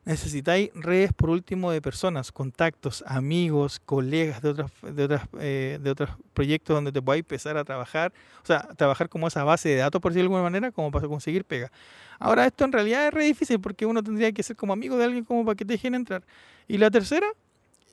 necesitáis 0.06 0.70
redes 0.72 1.12
por 1.12 1.30
último 1.30 1.72
de 1.72 1.82
personas, 1.82 2.30
contactos, 2.30 3.04
amigos, 3.06 3.80
colegas 3.84 4.40
de 4.40 4.50
otros 4.50 4.70
de 4.80 5.04
otras 5.04 5.22
eh, 5.40 5.78
de 5.82 5.90
otros 5.90 6.10
proyectos 6.32 6.74
donde 6.74 6.92
te 6.92 7.02
podáis 7.02 7.20
empezar 7.20 7.56
a 7.56 7.64
trabajar, 7.64 8.12
o 8.42 8.46
sea, 8.46 8.68
trabajar 8.76 9.08
como 9.08 9.26
esa 9.26 9.42
base 9.42 9.68
de 9.68 9.76
datos 9.76 10.00
por 10.00 10.12
decirlo 10.12 10.30
de 10.30 10.36
alguna 10.36 10.50
manera, 10.50 10.70
como 10.70 10.92
para 10.92 11.08
conseguir 11.08 11.44
pega. 11.44 11.72
Ahora 12.20 12.46
esto 12.46 12.64
en 12.64 12.72
realidad 12.72 13.08
es 13.08 13.12
re 13.12 13.24
difícil 13.24 13.60
porque 13.60 13.84
uno 13.84 14.02
tendría 14.02 14.30
que 14.30 14.42
ser 14.42 14.54
como 14.54 14.72
amigo 14.72 14.96
de 14.96 15.04
alguien 15.04 15.24
como 15.24 15.44
para 15.44 15.56
que 15.56 15.64
te 15.64 15.74
dejen 15.74 15.96
entrar. 15.96 16.22
Y 16.68 16.78
la 16.78 16.90
tercera 16.90 17.26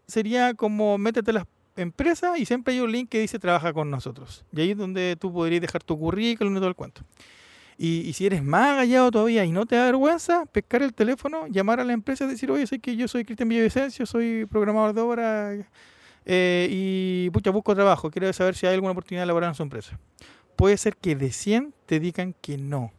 sería 0.07 0.53
como 0.53 0.97
métete 0.99 1.33
las 1.33 1.45
empresa 1.75 2.37
y 2.37 2.45
siempre 2.45 2.75
hay 2.75 2.79
un 2.79 2.91
link 2.91 3.09
que 3.09 3.19
dice 3.19 3.39
trabaja 3.39 3.73
con 3.73 3.89
nosotros. 3.89 4.45
Y 4.55 4.61
ahí 4.61 4.71
es 4.71 4.77
donde 4.77 5.17
tú 5.19 5.33
podrías 5.33 5.61
dejar 5.61 5.83
tu 5.83 5.97
currículum 5.97 6.53
y 6.55 6.59
todo 6.59 6.69
el 6.69 6.75
cuento. 6.75 7.01
Y, 7.77 8.13
si 8.13 8.25
eres 8.25 8.43
más 8.43 8.73
agallado 8.73 9.11
todavía 9.11 9.45
y 9.45 9.51
no 9.51 9.65
te 9.65 9.75
da 9.75 9.85
vergüenza, 9.85 10.45
pescar 10.45 10.83
el 10.83 10.93
teléfono, 10.93 11.47
llamar 11.47 11.79
a 11.79 11.83
la 11.83 11.93
empresa 11.93 12.25
y 12.25 12.27
decir, 12.27 12.51
oye, 12.51 12.67
sé 12.67 12.79
que 12.79 12.95
yo 12.95 13.07
soy 13.07 13.25
Cristian 13.25 13.49
Villavicencio, 13.49 14.05
soy 14.05 14.45
programador 14.45 14.93
de 14.93 15.01
obra 15.01 15.67
eh, 16.25 16.67
y 16.69 17.29
pucha, 17.31 17.51
busco 17.51 17.75
trabajo, 17.75 18.09
quiero 18.11 18.31
saber 18.31 18.55
si 18.55 18.65
hay 18.65 18.75
alguna 18.75 18.91
oportunidad 18.91 19.25
laboral 19.25 19.49
en 19.49 19.55
su 19.55 19.63
empresa. 19.63 19.99
Puede 20.55 20.77
ser 20.77 20.95
que 20.95 21.15
de 21.15 21.31
100 21.31 21.73
te 21.85 21.99
digan 21.99 22.35
que 22.41 22.57
no. 22.57 22.91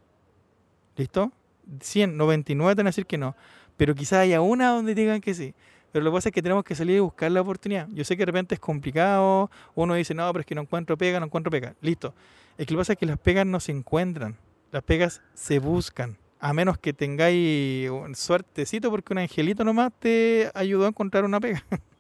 ¿Listo? 0.97 1.33
100, 1.81 2.17
99 2.17 2.75
te 2.75 2.77
van 2.81 2.87
a 2.87 2.91
decir 2.91 3.07
que 3.07 3.19
no. 3.19 3.37
Pero 3.77 3.95
quizás 3.95 4.21
haya 4.21 4.41
una 4.41 4.71
donde 4.71 4.95
digan 4.95 5.21
que 5.21 5.35
sí. 5.35 5.55
Pero 5.93 6.05
lo 6.05 6.11
que 6.11 6.17
pasa 6.17 6.29
es 6.31 6.35
que 6.35 6.43
tenemos 6.43 6.65
que 6.65 6.75
salir 6.75 6.97
y 6.97 7.01
buscar 7.01 7.31
la 7.31 7.41
oportunidad. 7.41 7.89
Yo 7.93 8.05
sé 8.05 8.17
que 8.17 8.23
de 8.23 8.27
repente 8.27 8.55
es 8.55 8.61
complicado. 8.61 9.51
Uno 9.75 9.95
dice, 9.95 10.13
no, 10.15 10.31
pero 10.33 10.41
es 10.41 10.47
que 10.47 10.55
no 10.55 10.63
encuentro 10.63 10.99
pega, 10.99 11.21
no 11.21 11.27
encuentro 11.27 11.51
pega. 11.51 11.75
Listo. 11.81 12.15
Es 12.59 12.67
que 12.67 12.75
lo 12.75 12.79
que 12.79 12.81
pasa 12.81 12.93
es 12.95 12.99
que 12.99 13.07
las 13.07 13.19
pegas 13.19 13.47
no 13.47 13.61
se 13.61 13.73
encuentran. 13.73 14.37
Las 14.75 14.83
pegas 14.83 15.23
se 15.35 15.61
buscan. 15.61 16.19
A 16.41 16.53
menos 16.53 16.79
que 16.79 16.93
tengáis 16.93 17.89
suertecito 18.17 18.91
porque 18.91 19.13
un 19.13 19.19
angelito 19.19 19.63
nomás 19.63 19.93
te 19.97 20.51
ayudó 20.53 20.87
a 20.87 20.89
encontrar 20.89 21.25
una 21.25 21.39
pega. 21.39 21.65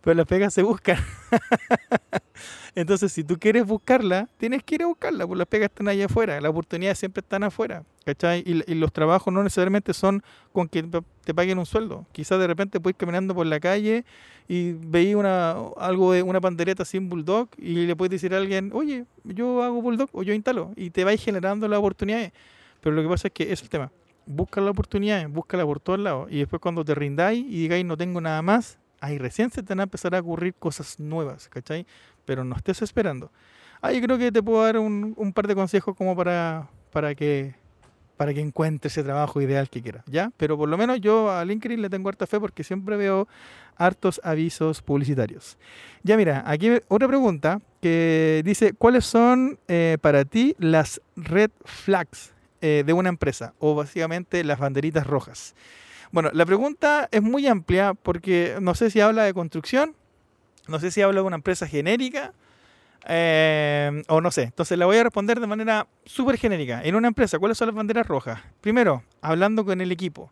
pero 0.00 0.14
las 0.14 0.26
pegas 0.26 0.54
se 0.54 0.62
buscan. 0.62 0.98
Entonces, 2.74 3.12
si 3.12 3.24
tú 3.24 3.38
quieres 3.38 3.66
buscarla, 3.66 4.28
tienes 4.36 4.62
que 4.62 4.76
ir 4.76 4.82
a 4.82 4.86
buscarla, 4.86 5.26
porque 5.26 5.38
las 5.38 5.48
pegas 5.48 5.70
están 5.70 5.88
allá 5.88 6.06
afuera, 6.06 6.40
las 6.40 6.50
oportunidades 6.50 6.98
siempre 6.98 7.20
están 7.20 7.42
afuera, 7.42 7.82
¿cachai? 8.04 8.42
Y, 8.46 8.74
los 8.74 8.92
trabajos 8.92 9.34
no 9.34 9.42
necesariamente 9.42 9.92
son 9.92 10.22
con 10.52 10.68
que 10.68 10.84
te 11.24 11.34
paguen 11.34 11.58
un 11.58 11.66
sueldo. 11.66 12.06
Quizás 12.12 12.38
de 12.38 12.46
repente 12.46 12.78
puedes 12.78 12.94
ir 12.94 12.98
caminando 12.98 13.34
por 13.34 13.46
la 13.46 13.58
calle 13.58 14.04
y 14.46 14.72
veis 14.72 15.16
una, 15.16 15.56
algo 15.76 16.12
de 16.12 16.22
una 16.22 16.40
pandereta 16.40 16.84
sin 16.84 17.08
bulldog 17.08 17.48
y 17.58 17.86
le 17.86 17.96
puedes 17.96 18.12
decir 18.12 18.32
a 18.34 18.38
alguien, 18.38 18.70
oye, 18.72 19.04
yo 19.24 19.62
hago 19.62 19.82
bulldog 19.82 20.08
o 20.12 20.22
yo 20.22 20.32
instalo, 20.32 20.72
y 20.76 20.90
te 20.90 21.04
vais 21.04 21.22
generando 21.22 21.66
las 21.66 21.80
oportunidades. 21.80 22.32
Pero 22.80 22.94
lo 22.94 23.02
que 23.02 23.08
pasa 23.08 23.28
es 23.28 23.34
que 23.34 23.52
es 23.52 23.62
el 23.62 23.68
tema. 23.68 23.90
Busca 24.26 24.60
la 24.60 24.70
oportunidad, 24.70 25.28
búscala 25.28 25.64
por 25.64 25.80
todos 25.80 25.98
lados. 25.98 26.28
Y 26.30 26.38
después 26.38 26.60
cuando 26.60 26.84
te 26.84 26.94
rindáis 26.94 27.44
y 27.44 27.62
digáis 27.62 27.84
no 27.84 27.96
tengo 27.96 28.20
nada 28.20 28.40
más, 28.42 28.78
ahí 29.00 29.18
recién 29.18 29.50
se 29.50 29.62
te 29.62 29.68
van 29.68 29.80
a 29.80 29.82
empezar 29.84 30.14
a 30.14 30.20
ocurrir 30.20 30.54
cosas 30.54 30.98
nuevas, 30.98 31.48
¿cachai? 31.48 31.86
Pero 32.24 32.44
no 32.44 32.56
estés 32.56 32.82
esperando. 32.82 33.30
Ahí 33.80 34.00
creo 34.00 34.18
que 34.18 34.32
te 34.32 34.42
puedo 34.42 34.62
dar 34.64 34.78
un, 34.78 35.14
un 35.16 35.32
par 35.32 35.46
de 35.46 35.54
consejos 35.54 35.94
como 35.96 36.16
para, 36.16 36.68
para 36.90 37.14
que 37.14 37.54
para 38.18 38.34
que 38.34 38.40
encuentre 38.40 38.88
ese 38.88 39.04
trabajo 39.04 39.40
ideal 39.40 39.70
que 39.70 39.80
quiera, 39.80 40.02
¿ya? 40.06 40.32
Pero 40.36 40.58
por 40.58 40.68
lo 40.68 40.76
menos 40.76 41.00
yo 41.00 41.30
a 41.30 41.44
LinkedIn 41.44 41.80
le 41.80 41.88
tengo 41.88 42.08
harta 42.10 42.26
fe 42.26 42.38
porque 42.38 42.64
siempre 42.64 42.96
veo 42.96 43.28
hartos 43.76 44.20
avisos 44.24 44.82
publicitarios. 44.82 45.56
Ya 46.02 46.16
mira, 46.16 46.42
aquí 46.44 46.68
otra 46.88 47.06
pregunta 47.06 47.60
que 47.80 48.42
dice, 48.44 48.72
¿cuáles 48.72 49.06
son 49.06 49.58
eh, 49.68 49.98
para 50.00 50.24
ti 50.24 50.56
las 50.58 51.00
red 51.14 51.50
flags 51.64 52.32
eh, 52.60 52.82
de 52.84 52.92
una 52.92 53.08
empresa? 53.08 53.54
O 53.60 53.76
básicamente 53.76 54.42
las 54.42 54.58
banderitas 54.58 55.06
rojas. 55.06 55.54
Bueno, 56.10 56.30
la 56.32 56.46
pregunta 56.46 57.08
es 57.10 57.22
muy 57.22 57.46
amplia 57.46 57.94
porque 57.94 58.56
no 58.60 58.74
sé 58.74 58.90
si 58.90 59.00
habla 59.00 59.24
de 59.24 59.34
construcción, 59.34 59.94
no 60.66 60.78
sé 60.78 60.90
si 60.90 61.02
habla 61.02 61.20
de 61.20 61.26
una 61.26 61.36
empresa 61.36 61.66
genérica 61.66 62.32
eh, 63.06 64.02
o 64.08 64.20
no 64.20 64.30
sé. 64.30 64.44
Entonces 64.44 64.78
la 64.78 64.86
voy 64.86 64.96
a 64.98 65.04
responder 65.04 65.40
de 65.40 65.46
manera 65.46 65.86
súper 66.04 66.38
genérica. 66.38 66.82
En 66.82 66.94
una 66.94 67.08
empresa, 67.08 67.38
¿cuáles 67.38 67.58
son 67.58 67.68
las 67.68 67.74
banderas 67.74 68.06
rojas? 68.06 68.40
Primero, 68.60 69.02
hablando 69.20 69.64
con 69.64 69.80
el 69.80 69.92
equipo. 69.92 70.30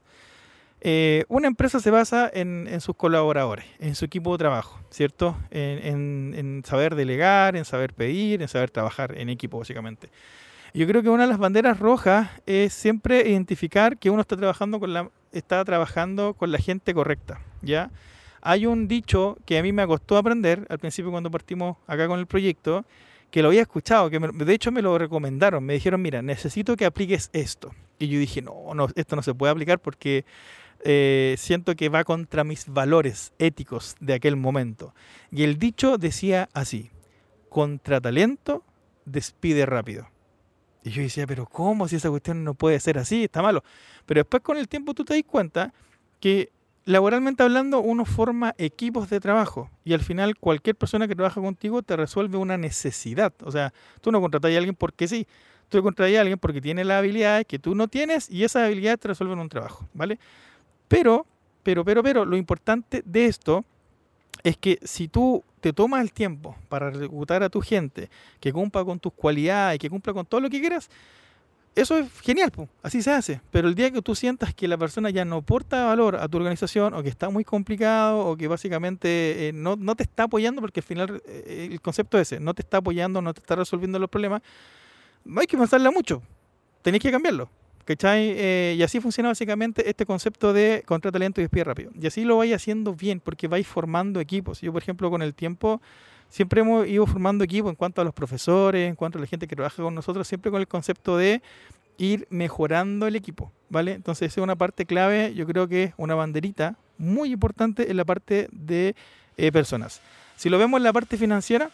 Eh, 0.81 1.25
una 1.29 1.49
empresa 1.49 1.81
se 1.81 1.91
basa 1.91 2.31
en, 2.33 2.81
sus 2.81 2.95
colaboradores, 2.97 3.65
en 3.81 3.95
su 3.95 4.05
equipo 4.05 4.33
de 4.33 4.39
trabajo, 4.39 4.79
¿cierto? 4.91 5.37
en, 5.51 6.63
saber 6.67 6.95
delegar, 6.95 7.57
en 7.57 7.65
saber 7.65 7.95
pedir, 7.95 8.43
en 8.43 8.49
saber 8.49 8.71
trabajar 8.71 9.19
en 9.19 9.31
equipo, 9.31 9.59
básicamente. 9.59 10.11
Yo 10.77 10.87
creo 10.87 11.03
que 11.03 11.09
una 11.09 11.23
de 11.23 11.31
las 11.31 11.39
banderas 11.39 11.81
rojas 11.81 12.29
es 12.45 12.75
siempre 12.75 13.27
identificar 13.31 13.97
que 13.97 14.11
uno 14.11 14.21
está 14.21 14.37
trabajando 14.37 14.79
con 14.79 14.93
la, 14.93 15.11
está 15.33 15.65
trabajando 15.65 16.35
con 16.35 16.53
la 16.53 16.59
gente 16.59 16.93
correcta, 16.93 17.41
¿ya? 17.63 17.91
Hay 18.43 18.67
un 18.67 18.87
dicho 18.87 19.39
que 19.47 19.57
a 19.57 19.63
mí 19.63 19.73
me 19.73 19.87
costó 19.87 20.19
aprender 20.19 20.67
al 20.69 20.79
principio 20.79 21.11
cuando 21.11 21.31
partimos 21.31 21.79
acá 21.87 22.07
con 22.07 22.19
el 22.19 22.27
proyecto, 22.27 22.85
que 23.31 23.41
lo 23.41 23.49
había 23.49 23.63
escuchado, 23.63 24.11
que 24.11 24.19
de 24.19 24.53
hecho 24.53 24.71
me 24.71 24.83
lo 24.83 24.99
recomendaron, 24.99 25.65
me 25.65 25.73
dijeron, 25.73 26.03
mira, 26.03 26.21
necesito 26.21 26.77
que 26.77 26.85
apliques 26.85 27.31
esto. 27.33 27.75
Y 27.99 28.09
yo 28.09 28.19
dije, 28.19 28.43
no, 28.43 28.75
no 28.75 28.89
esto 28.97 29.17
no 29.17 29.23
se 29.23 29.33
puede 29.33 29.53
aplicar 29.53 29.79
porque 29.79 30.27
eh, 30.85 31.37
siento 31.39 31.75
que 31.75 31.89
va 31.89 32.05
contra 32.05 32.45
mis 32.45 32.69
valores 32.69 33.33
éticos 33.39 33.97
de 33.99 34.13
aquel 34.13 34.37
momento. 34.37 34.95
Y 35.33 35.45
el 35.45 35.59
dicho 35.59 35.97
decía 35.97 36.51
así, 36.53 36.91
contra 37.49 37.99
talento, 37.99 38.63
despide 39.07 39.65
rápido. 39.65 40.15
Y 40.87 40.91
yo 40.91 41.03
decía, 41.03 41.27
pero 41.27 41.47
¿cómo 41.47 41.89
si 41.89 41.97
esa 41.97 42.11
cuestión 42.11 42.45
no 42.45 42.55
puede 42.55 42.79
ser 42.79 42.97
así? 42.97 43.25
Está 43.25 43.43
malo. 43.43 43.65
Pero 44.07 44.21
después 44.21 44.41
con 44.43 44.57
el 44.57 44.69
tiempo 44.69 44.95
tú 44.95 45.05
te 45.05 45.15
das 45.15 45.23
cuenta 45.27 45.75
que 46.21 46.53
laboralmente 46.85 47.43
hablando 47.43 47.81
uno 47.81 48.05
forma 48.05 48.55
equipos 48.57 49.11
de 49.11 49.19
trabajo 49.19 49.69
y 49.85 49.95
al 49.95 50.01
final 50.01 50.37
cualquier 50.39 50.77
persona 50.77 51.09
que 51.09 51.17
trabaja 51.17 51.41
contigo 51.41 51.83
te 51.83 51.97
resuelve 51.97 52.39
una 52.39 52.57
necesidad. 52.57 53.33
O 53.43 53.51
sea, 53.51 53.75
tú 54.01 54.13
no 54.13 54.21
contratas 54.21 54.53
a 54.53 54.57
alguien 54.57 54.77
porque 54.77 55.09
sí, 55.09 55.27
tú 55.69 55.83
contratas 55.83 56.17
a 56.17 56.21
alguien 56.21 56.39
porque 56.39 56.61
tiene 56.61 56.85
las 56.85 57.01
habilidades 57.01 57.47
que 57.47 57.59
tú 57.59 57.75
no 57.75 57.89
tienes 57.89 58.31
y 58.31 58.45
esas 58.45 58.63
habilidades 58.63 59.01
te 59.01 59.09
resuelven 59.09 59.41
un 59.41 59.49
trabajo, 59.49 59.89
¿vale? 59.93 60.21
Pero, 60.87 61.27
pero, 61.65 61.85
pero, 61.85 62.05
pero, 62.05 62.25
lo 62.25 62.37
importante 62.37 63.03
de 63.05 63.27
esto 63.27 63.65
es 64.43 64.57
que 64.57 64.79
si 64.83 65.09
tú 65.09 65.45
te 65.61 65.73
tomas 65.73 66.03
el 66.03 66.13
tiempo 66.13 66.57
para 66.69 66.91
reclutar 66.91 67.43
a 67.43 67.49
tu 67.49 67.61
gente, 67.61 68.11
que 68.41 68.53
cumpla 68.53 68.85
con 68.85 69.01
tus 69.01 69.13
cualidades, 69.13 69.79
que 69.79 69.91
cumpla 69.91 70.13
con 70.13 70.27
todo 70.27 70.41
lo 70.41 70.51
que 70.51 70.61
quieras, 70.61 70.89
eso 71.77 71.99
es 71.99 72.11
genial, 72.23 72.51
así 72.83 73.03
se 73.03 73.11
hace. 73.11 73.41
Pero 73.51 73.69
el 73.69 73.75
día 73.75 73.91
que 73.91 74.01
tú 74.01 74.15
sientas 74.15 74.55
que 74.55 74.67
la 74.67 74.79
persona 74.79 75.11
ya 75.11 75.27
no 75.27 75.37
aporta 75.37 75.85
valor 75.85 76.17
a 76.17 76.27
tu 76.27 76.39
organización 76.39 76.95
o 76.95 77.03
que 77.03 77.11
está 77.11 77.29
muy 77.29 77.45
complicado 77.45 78.21
o 78.21 78.37
que 78.37 78.49
básicamente 78.49 79.49
eh, 79.49 79.53
no, 79.53 79.77
no, 79.77 79.95
te 79.95 80.05
está 80.05 80.23
apoyando, 80.23 80.63
porque 80.63 80.81
al 80.81 80.85
final 80.85 81.23
eh, 81.27 81.69
el 81.71 81.81
concepto 81.83 82.19
es 82.19 82.33
ese, 82.33 82.41
no 82.41 82.55
te 82.55 82.63
está 82.63 82.79
apoyando, 82.79 83.21
no 83.21 83.35
te 83.35 83.41
está 83.41 83.57
resolviendo 83.57 83.99
los 83.99 84.09
problemas, 84.09 84.41
no 85.23 85.41
hay 85.41 85.47
que 85.47 85.59
pensarla 85.59 85.91
mucho, 85.91 86.23
tenéis 86.81 87.03
que 87.03 87.11
cambiarlo. 87.11 87.51
¿Cachai? 87.87 88.35
Eh, 88.37 88.75
y 88.77 88.83
así 88.83 88.99
funciona 88.99 89.29
básicamente 89.29 89.89
este 89.89 90.05
concepto 90.05 90.53
de 90.53 90.83
contrato 90.85 91.21
lento 91.21 91.41
y 91.41 91.45
despide 91.45 91.63
rápido. 91.63 91.93
Y 91.95 92.09
así 92.09 92.25
lo 92.25 92.37
vais 92.39 92.53
haciendo 92.53 92.95
bien, 92.95 93.21
porque 93.21 93.47
vais 93.47 93.65
formando 93.65 94.19
equipos. 94.19 94.61
Yo, 94.61 94.73
por 94.73 94.83
ejemplo, 94.83 95.09
con 95.09 95.23
el 95.23 95.35
tiempo, 95.35 95.81
siempre 96.29 96.63
hemos 96.63 96.89
ido 96.89 97.07
formando 97.07 97.45
equipos 97.45 97.71
en 97.71 97.77
cuanto 97.77 98.01
a 98.01 98.05
los 98.05 98.13
profesores, 98.13 98.89
en 98.89 98.97
cuanto 98.97 99.19
a 99.19 99.21
la 99.21 99.29
gente 99.29 99.47
que 99.47 99.55
trabaja 99.55 99.81
con 99.81 99.95
nosotros, 99.95 100.27
siempre 100.27 100.51
con 100.51 100.61
el 100.61 100.67
concepto 100.67 101.17
de 101.17 101.41
ir 101.97 102.27
mejorando 102.29 103.07
el 103.07 103.15
equipo, 103.15 103.53
¿vale? 103.71 103.93
Entonces, 103.93 104.33
esa 104.33 104.41
es 104.41 104.43
una 104.43 104.57
parte 104.57 104.85
clave, 104.85 105.33
yo 105.35 105.47
creo 105.47 105.69
que 105.69 105.85
es 105.85 105.95
una 105.97 106.17
banderita 106.17 106.75
muy 106.99 107.31
importante 107.33 107.89
en 107.89 107.97
la 107.97 108.05
parte 108.05 108.49
de 108.51 108.97
eh, 109.37 109.53
personas. 109.53 110.01
Si 110.35 110.51
lo 110.51 110.59
vemos 110.59 110.79
en 110.79 110.85
la 110.85 110.93
parte 110.93 111.17
financiera, 111.17 111.71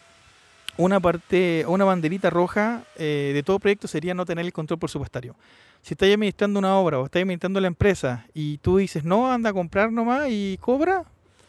una 0.77 1.01
parte, 1.01 1.65
una 1.69 1.85
banderita 1.85 2.31
roja 2.31 2.85
eh, 2.97 3.33
de 3.35 3.43
todo 3.43 3.59
proyecto 3.59 3.89
sería 3.89 4.15
no 4.15 4.25
tener 4.25 4.45
el 4.45 4.53
control 4.53 4.79
presupuestario 4.79 5.37
si 5.83 5.95
estás 5.95 6.09
administrando 6.09 6.61
una 6.61 6.77
obra 6.77 7.01
o 7.01 7.05
estás 7.05 7.21
administrando 7.21 7.61
la 7.61 7.67
empresa 7.67 8.25
y 8.33 8.59
tú 8.59 8.77
dices, 8.77 9.05
no, 9.05 9.31
anda 9.31 9.51
a 9.51 9.53
comprar 9.53 9.91
nomás 9.91 10.29
y 10.31 10.57
cobra, 10.61 11.05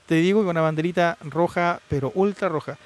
te 0.07 0.15
digo 0.15 0.43
que 0.43 0.49
una 0.49 0.61
banderita 0.61 1.17
roja, 1.21 1.79
pero 1.87 2.11
ultra 2.15 2.49
roja. 2.49 2.77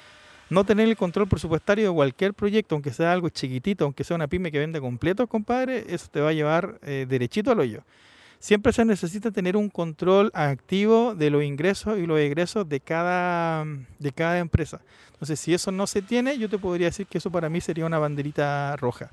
No 0.50 0.64
tener 0.64 0.88
el 0.88 0.96
control 0.96 1.26
presupuestario 1.28 1.88
de 1.88 1.94
cualquier 1.94 2.32
proyecto, 2.32 2.74
aunque 2.74 2.92
sea 2.92 3.12
algo 3.12 3.28
chiquitito, 3.28 3.84
aunque 3.84 4.04
sea 4.04 4.14
una 4.14 4.28
pyme 4.28 4.52
que 4.52 4.58
vende 4.58 4.80
completo, 4.80 5.26
compadre, 5.26 5.84
eso 5.88 6.06
te 6.10 6.20
va 6.20 6.30
a 6.30 6.32
llevar 6.32 6.78
eh, 6.82 7.06
derechito 7.08 7.50
al 7.50 7.60
hoyo. 7.60 7.82
Siempre 8.38 8.72
se 8.72 8.84
necesita 8.84 9.32
tener 9.32 9.56
un 9.56 9.68
control 9.68 10.30
activo 10.32 11.14
de 11.14 11.28
los 11.30 11.42
ingresos 11.42 11.98
y 11.98 12.06
los 12.06 12.20
egresos 12.20 12.68
de 12.68 12.80
cada, 12.80 13.64
de 13.98 14.12
cada 14.12 14.38
empresa. 14.38 14.80
Entonces, 15.12 15.40
si 15.40 15.52
eso 15.52 15.72
no 15.72 15.88
se 15.88 16.02
tiene, 16.02 16.38
yo 16.38 16.48
te 16.48 16.58
podría 16.58 16.86
decir 16.86 17.06
que 17.06 17.18
eso 17.18 17.32
para 17.32 17.48
mí 17.48 17.60
sería 17.60 17.84
una 17.84 17.98
banderita 17.98 18.76
roja. 18.76 19.10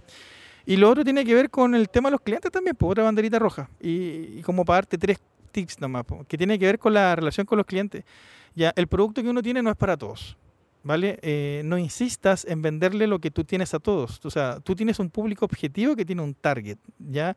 Y 0.67 0.77
lo 0.77 0.89
otro 0.89 1.03
tiene 1.03 1.25
que 1.25 1.34
ver 1.34 1.50
con 1.50 1.74
el 1.74 1.89
tema 1.89 2.10
de 2.10 2.12
los 2.12 2.22
clientes 2.22 2.51
también, 2.51 2.75
por 2.75 2.91
otra 2.91 3.03
banderita 3.03 3.39
roja. 3.39 3.70
Y, 3.79 4.41
como 4.44 4.63
para 4.63 4.77
darte 4.77 4.98
tres 5.00 5.20
tips 5.51 5.79
nomás, 5.79 6.05
que 6.27 6.38
tiene 6.38 6.60
que 6.60 6.65
ver 6.65 6.77
con 6.77 6.94
la 6.94 7.15
relación 7.15 7.48
con 7.48 7.58
los 7.58 7.65
clientes. 7.65 8.03
Ya, 8.53 8.74
el 8.75 8.88
producto 8.88 9.24
que 9.24 9.29
uno 9.29 9.41
tiene 9.41 9.63
no 9.63 9.72
es 9.72 9.75
para 9.75 9.98
todos. 9.98 10.38
¿Vale? 10.84 11.17
Eh, 11.24 11.63
no 11.65 11.79
insistas 11.79 12.46
en 12.46 12.62
venderle 12.62 13.08
lo 13.08 13.17
que 13.17 13.32
tú 13.32 13.44
tienes 13.44 13.74
a 13.74 13.79
todos. 13.79 14.24
O 14.24 14.29
sea, 14.29 14.60
tú 14.60 14.75
tienes 14.75 15.00
un 15.00 15.10
público 15.10 15.44
objetivo 15.46 15.96
que 15.96 16.05
tiene 16.05 16.22
un 16.22 16.36
target, 16.36 16.77
¿ya? 17.00 17.36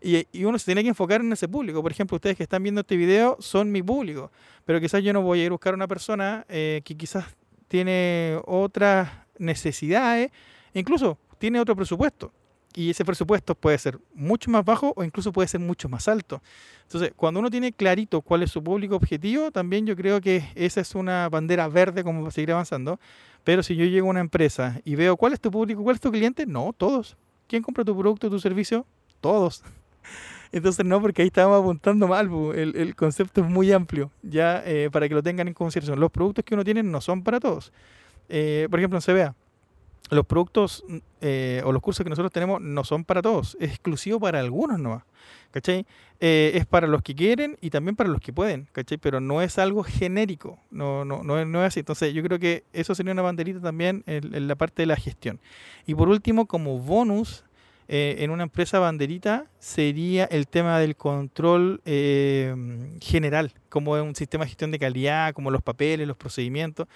Y, 0.00 0.44
uno 0.44 0.58
se 0.58 0.66
tiene 0.66 0.82
que 0.82 0.88
enfocar 0.88 1.20
en 1.20 1.32
ese 1.32 1.48
público. 1.48 1.82
Por 1.82 1.92
ejemplo, 1.92 2.16
ustedes 2.16 2.36
que 2.36 2.42
están 2.42 2.62
viendo 2.62 2.80
este 2.82 2.96
video 2.96 3.36
son 3.40 3.72
mi 3.72 3.82
público, 3.82 4.30
pero 4.64 4.80
quizás 4.80 5.02
yo 5.02 5.12
no 5.12 5.22
voy 5.22 5.40
a 5.40 5.44
ir 5.44 5.48
a 5.48 5.52
buscar 5.52 5.74
a 5.74 5.76
una 5.76 5.88
persona 5.88 6.44
eh, 6.48 6.82
que 6.84 6.96
quizás 6.96 7.26
tiene 7.68 8.40
otras 8.46 9.10
necesidades, 9.38 10.30
incluso 10.72 11.18
tiene 11.38 11.60
otro 11.60 11.76
presupuesto 11.76 12.32
y 12.78 12.90
ese 12.90 13.04
presupuesto 13.04 13.56
puede 13.56 13.76
ser 13.76 13.98
mucho 14.14 14.50
más 14.52 14.64
bajo 14.64 14.92
o 14.94 15.02
incluso 15.02 15.32
puede 15.32 15.48
ser 15.48 15.60
mucho 15.60 15.88
más 15.88 16.06
alto. 16.06 16.40
Entonces, 16.84 17.12
cuando 17.16 17.40
uno 17.40 17.50
tiene 17.50 17.72
clarito 17.72 18.20
cuál 18.22 18.44
es 18.44 18.52
su 18.52 18.62
público 18.62 18.94
objetivo, 18.94 19.50
también 19.50 19.84
yo 19.84 19.96
creo 19.96 20.20
que 20.20 20.48
esa 20.54 20.80
es 20.80 20.94
una 20.94 21.28
bandera 21.28 21.66
verde 21.66 22.04
como 22.04 22.20
para 22.20 22.30
seguir 22.30 22.52
avanzando. 22.52 23.00
Pero 23.42 23.64
si 23.64 23.74
yo 23.74 23.84
llego 23.84 24.06
a 24.06 24.10
una 24.10 24.20
empresa 24.20 24.80
y 24.84 24.94
veo 24.94 25.16
cuál 25.16 25.32
es 25.32 25.40
tu 25.40 25.50
público, 25.50 25.82
cuál 25.82 25.96
es 25.96 26.00
tu 26.00 26.12
cliente, 26.12 26.46
no, 26.46 26.72
todos. 26.76 27.16
¿Quién 27.48 27.62
compra 27.64 27.84
tu 27.84 27.98
producto, 27.98 28.30
tu 28.30 28.38
servicio? 28.38 28.86
Todos. 29.20 29.64
Entonces 30.50 30.84
no, 30.84 31.00
porque 31.00 31.22
ahí 31.22 31.28
estábamos 31.28 31.60
apuntando 31.60 32.08
mal, 32.08 32.30
el, 32.54 32.74
el, 32.76 32.96
concepto 32.96 33.42
es 33.42 33.46
muy 33.46 33.70
amplio, 33.70 34.10
ya 34.22 34.62
eh, 34.64 34.88
para 34.90 35.08
que 35.08 35.14
lo 35.14 35.22
tengan 35.22 35.46
en 35.46 35.54
consideración. 35.54 36.00
Los 36.00 36.10
productos 36.10 36.44
que 36.44 36.54
uno 36.54 36.64
tiene 36.64 36.82
no 36.82 37.00
son 37.00 37.22
para 37.22 37.38
todos. 37.38 37.72
Eh, 38.28 38.66
por 38.70 38.78
ejemplo, 38.78 38.98
en 38.98 39.02
CBA, 39.02 39.34
los 40.10 40.26
productos 40.26 40.84
eh, 41.20 41.62
o 41.64 41.72
los 41.72 41.82
cursos 41.82 42.04
que 42.04 42.10
nosotros 42.10 42.32
tenemos 42.32 42.60
no 42.60 42.84
son 42.84 43.04
para 43.04 43.22
todos, 43.22 43.56
es 43.60 43.70
exclusivo 43.70 44.18
para 44.20 44.40
algunos 44.40 44.78
nomás, 44.78 45.02
¿cachai? 45.50 45.86
Eh, 46.20 46.52
es 46.54 46.66
para 46.66 46.86
los 46.86 47.02
que 47.02 47.14
quieren 47.14 47.56
y 47.60 47.70
también 47.70 47.94
para 47.94 48.08
los 48.08 48.20
que 48.20 48.32
pueden, 48.32 48.68
¿cachai? 48.72 48.98
Pero 48.98 49.20
no 49.20 49.42
es 49.42 49.58
algo 49.58 49.82
genérico, 49.82 50.58
no, 50.70 51.04
no, 51.04 51.22
no, 51.22 51.38
es, 51.38 51.46
no 51.46 51.62
es 51.62 51.68
así. 51.68 51.80
Entonces 51.80 52.14
yo 52.14 52.22
creo 52.22 52.38
que 52.38 52.64
eso 52.72 52.94
sería 52.94 53.12
una 53.12 53.22
banderita 53.22 53.60
también 53.60 54.02
en, 54.06 54.48
la 54.48 54.54
parte 54.54 54.82
de 54.82 54.86
la 54.86 54.96
gestión. 54.96 55.40
Y 55.86 55.94
por 55.94 56.08
último, 56.08 56.46
como 56.46 56.78
bonus, 56.78 57.44
eh, 57.88 58.16
en 58.18 58.30
una 58.30 58.42
empresa 58.44 58.78
banderita 58.78 59.46
sería 59.58 60.24
el 60.26 60.46
tema 60.46 60.78
del 60.78 60.94
control 60.96 61.80
general, 61.84 63.52
como 63.68 63.92
un 63.92 64.14
sistema 64.14 64.44
de 64.44 64.48
gestión 64.50 64.70
de 64.70 64.78
calidad, 64.78 65.32
como 65.32 65.50
los 65.50 65.62
papeles, 65.62 66.06
los 66.06 66.16
procedimientos. 66.16 66.86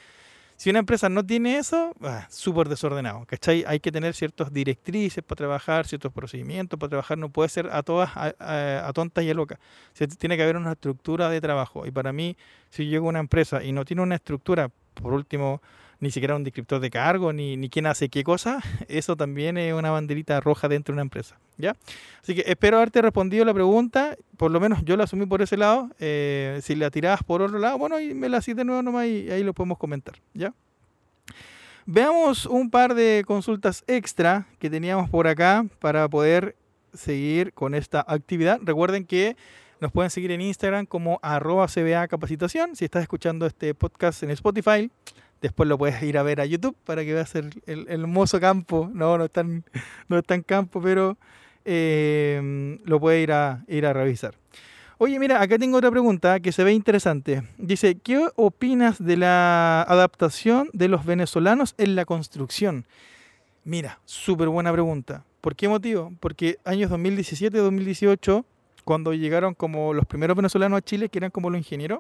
Si 0.63 0.71
una 0.71 0.79
empresa 0.79 1.09
no 1.09 1.27
tiene 1.27 1.57
eso, 1.57 1.93
ah, 2.03 2.25
súper 2.31 2.69
desordenado, 2.69 3.25
¿cachai? 3.27 3.65
Hay 3.67 3.81
que 3.81 3.91
tener 3.91 4.15
ciertas 4.15 4.53
directrices 4.53 5.25
para 5.25 5.39
trabajar, 5.39 5.89
ciertos 5.89 6.13
procedimientos 6.13 6.79
para 6.79 6.91
trabajar, 6.91 7.19
no 7.19 7.31
puede 7.31 7.49
ser 7.49 7.69
a 7.73 7.83
todas, 7.83 8.11
a, 8.15 8.93
tontas 8.95 9.25
y 9.25 9.31
a 9.31 9.35
locas. 9.35 9.59
tiene 10.19 10.37
que 10.37 10.45
haber 10.45 10.57
una 10.57 10.71
estructura 10.71 11.29
de 11.31 11.41
trabajo. 11.41 11.85
Y 11.85 11.91
para 11.91 12.13
mí, 12.13 12.37
si 12.71 12.87
llego 12.87 13.07
a 13.07 13.09
una 13.09 13.19
empresa 13.19 13.65
y 13.65 13.73
no 13.73 13.85
tiene 13.85 14.03
una 14.03 14.15
estructura, 14.15 14.71
por 14.95 15.13
último, 15.15 15.61
ni 16.03 16.11
siquiera 16.11 16.35
un 16.35 16.43
descriptor 16.43 16.81
de 16.81 16.91
cargo, 16.91 17.33
ni, 17.33 17.57
ni 17.57 17.71
quién 17.71 17.87
hace 17.87 18.09
qué 18.09 18.25
cosa, 18.25 18.59
eso 18.89 19.17
también 19.17 19.57
es 19.57 19.73
una 19.73 19.93
banderita 19.93 20.41
roja 20.41 20.67
dentro 20.69 20.93
de 20.93 20.97
una 20.97 21.03
empresa. 21.03 21.39
¿ya? 21.57 21.77
Así 22.21 22.35
que 22.35 22.43
espero 22.45 22.79
haberte 22.79 23.01
respondido 23.01 23.45
la 23.45 23.55
pregunta, 23.55 24.17
por 24.37 24.51
lo 24.51 24.59
menos 24.59 24.85
yo 24.85 24.97
la 24.97 25.05
asumí 25.05 25.27
por 25.27 25.43
ese 25.43 25.57
lado, 25.57 25.91
eh, 26.01 26.59
si 26.61 26.75
la 26.75 26.91
tirabas 26.91 27.23
por 27.23 27.41
otro 27.41 27.61
lado, 27.61 27.79
bueno, 27.79 28.01
y 28.01 28.15
me 28.15 28.29
la 28.29 28.39
hacís 28.39 28.57
de 28.57 28.65
nuevo 28.65 28.83
nomás 28.83 29.07
y 29.07 29.31
ahí 29.31 29.45
lo 29.45 29.55
podemos 29.55 29.79
comentar. 29.79 30.17
¿ya? 30.35 30.53
Veamos 31.87 32.47
un 32.47 32.69
par 32.69 32.97
de 32.97 33.23
consultas 33.25 33.85
extra 33.87 34.49
que 34.59 34.69
teníamos 34.69 35.09
por 35.09 35.29
acá 35.29 35.65
para 35.79 36.09
poder 36.09 36.57
seguir 36.93 37.53
con 37.53 37.77
esta 37.77 38.05
actividad. 38.09 38.59
Recuerden 38.61 39.07
que 39.07 39.37
nos 39.81 39.93
pueden 39.93 40.11
seguir 40.11 40.33
en 40.33 40.41
Instagram 40.41 40.87
como 40.87 41.21
arroba 41.23 41.69
CBA 41.69 42.09
Capacitación. 42.09 42.75
Si 42.75 42.85
estás 42.85 43.03
escuchando 43.03 43.47
este 43.47 43.73
podcast 43.75 44.25
en 44.25 44.31
Spotify, 44.31 44.91
Después 45.43 45.69
lo 45.69 45.77
puedes 45.77 46.01
ir 46.05 46.17
a 46.17 46.23
ver 46.23 46.41
a 46.41 46.47
YouTube 46.47 46.77
para 46.85 47.05
que 47.05 47.13
veas 47.15 47.35
el, 47.35 47.51
el, 47.67 47.87
hermoso 47.89 48.39
campo. 48.41 48.89
No, 48.95 49.19
no 49.19 49.25
está 49.25 49.41
en, 49.41 49.65
no 50.09 50.23
campo, 50.47 50.81
pero 50.81 51.19
eh, 51.65 52.79
lo 52.85 53.01
puedes 53.01 53.25
ir 53.25 53.33
a, 53.33 53.65
ir 53.67 53.85
a 53.85 53.93
revisar. 53.93 54.37
Oye, 54.99 55.19
mira, 55.19 55.43
acá 55.43 55.59
tengo 55.59 55.79
otra 55.79 55.91
pregunta 55.91 56.39
que 56.39 56.53
se 56.53 56.63
ve 56.63 56.73
interesante. 56.73 57.43
Dice, 57.59 57.97
¿qué 57.97 58.29
opinas 58.37 59.05
de 59.05 59.17
la 59.17 59.83
adaptación 59.83 60.71
de 60.73 60.87
los 60.87 61.05
venezolanos 61.05 61.75
en 61.77 61.97
la 61.97 62.05
construcción? 62.05 62.87
Mira, 63.65 63.99
súper 64.05 64.49
buena 64.49 64.73
pregunta. 64.73 65.25
¿Por 65.41 65.57
qué 65.57 65.69
motivo? 65.69 66.13
Porque 66.21 66.59
años 66.65 66.89
2017-2018, 66.93 68.45
cuando 68.85 69.13
llegaron 69.13 69.55
como 69.55 69.93
los 69.93 70.07
primeros 70.07 70.37
venezolanos 70.37 70.79
a 70.79 70.83
Chile, 70.83 71.09
que 71.09 71.19
eran 71.19 71.33
como 71.33 71.51
los 71.51 71.59
ingenieros, 71.59 71.99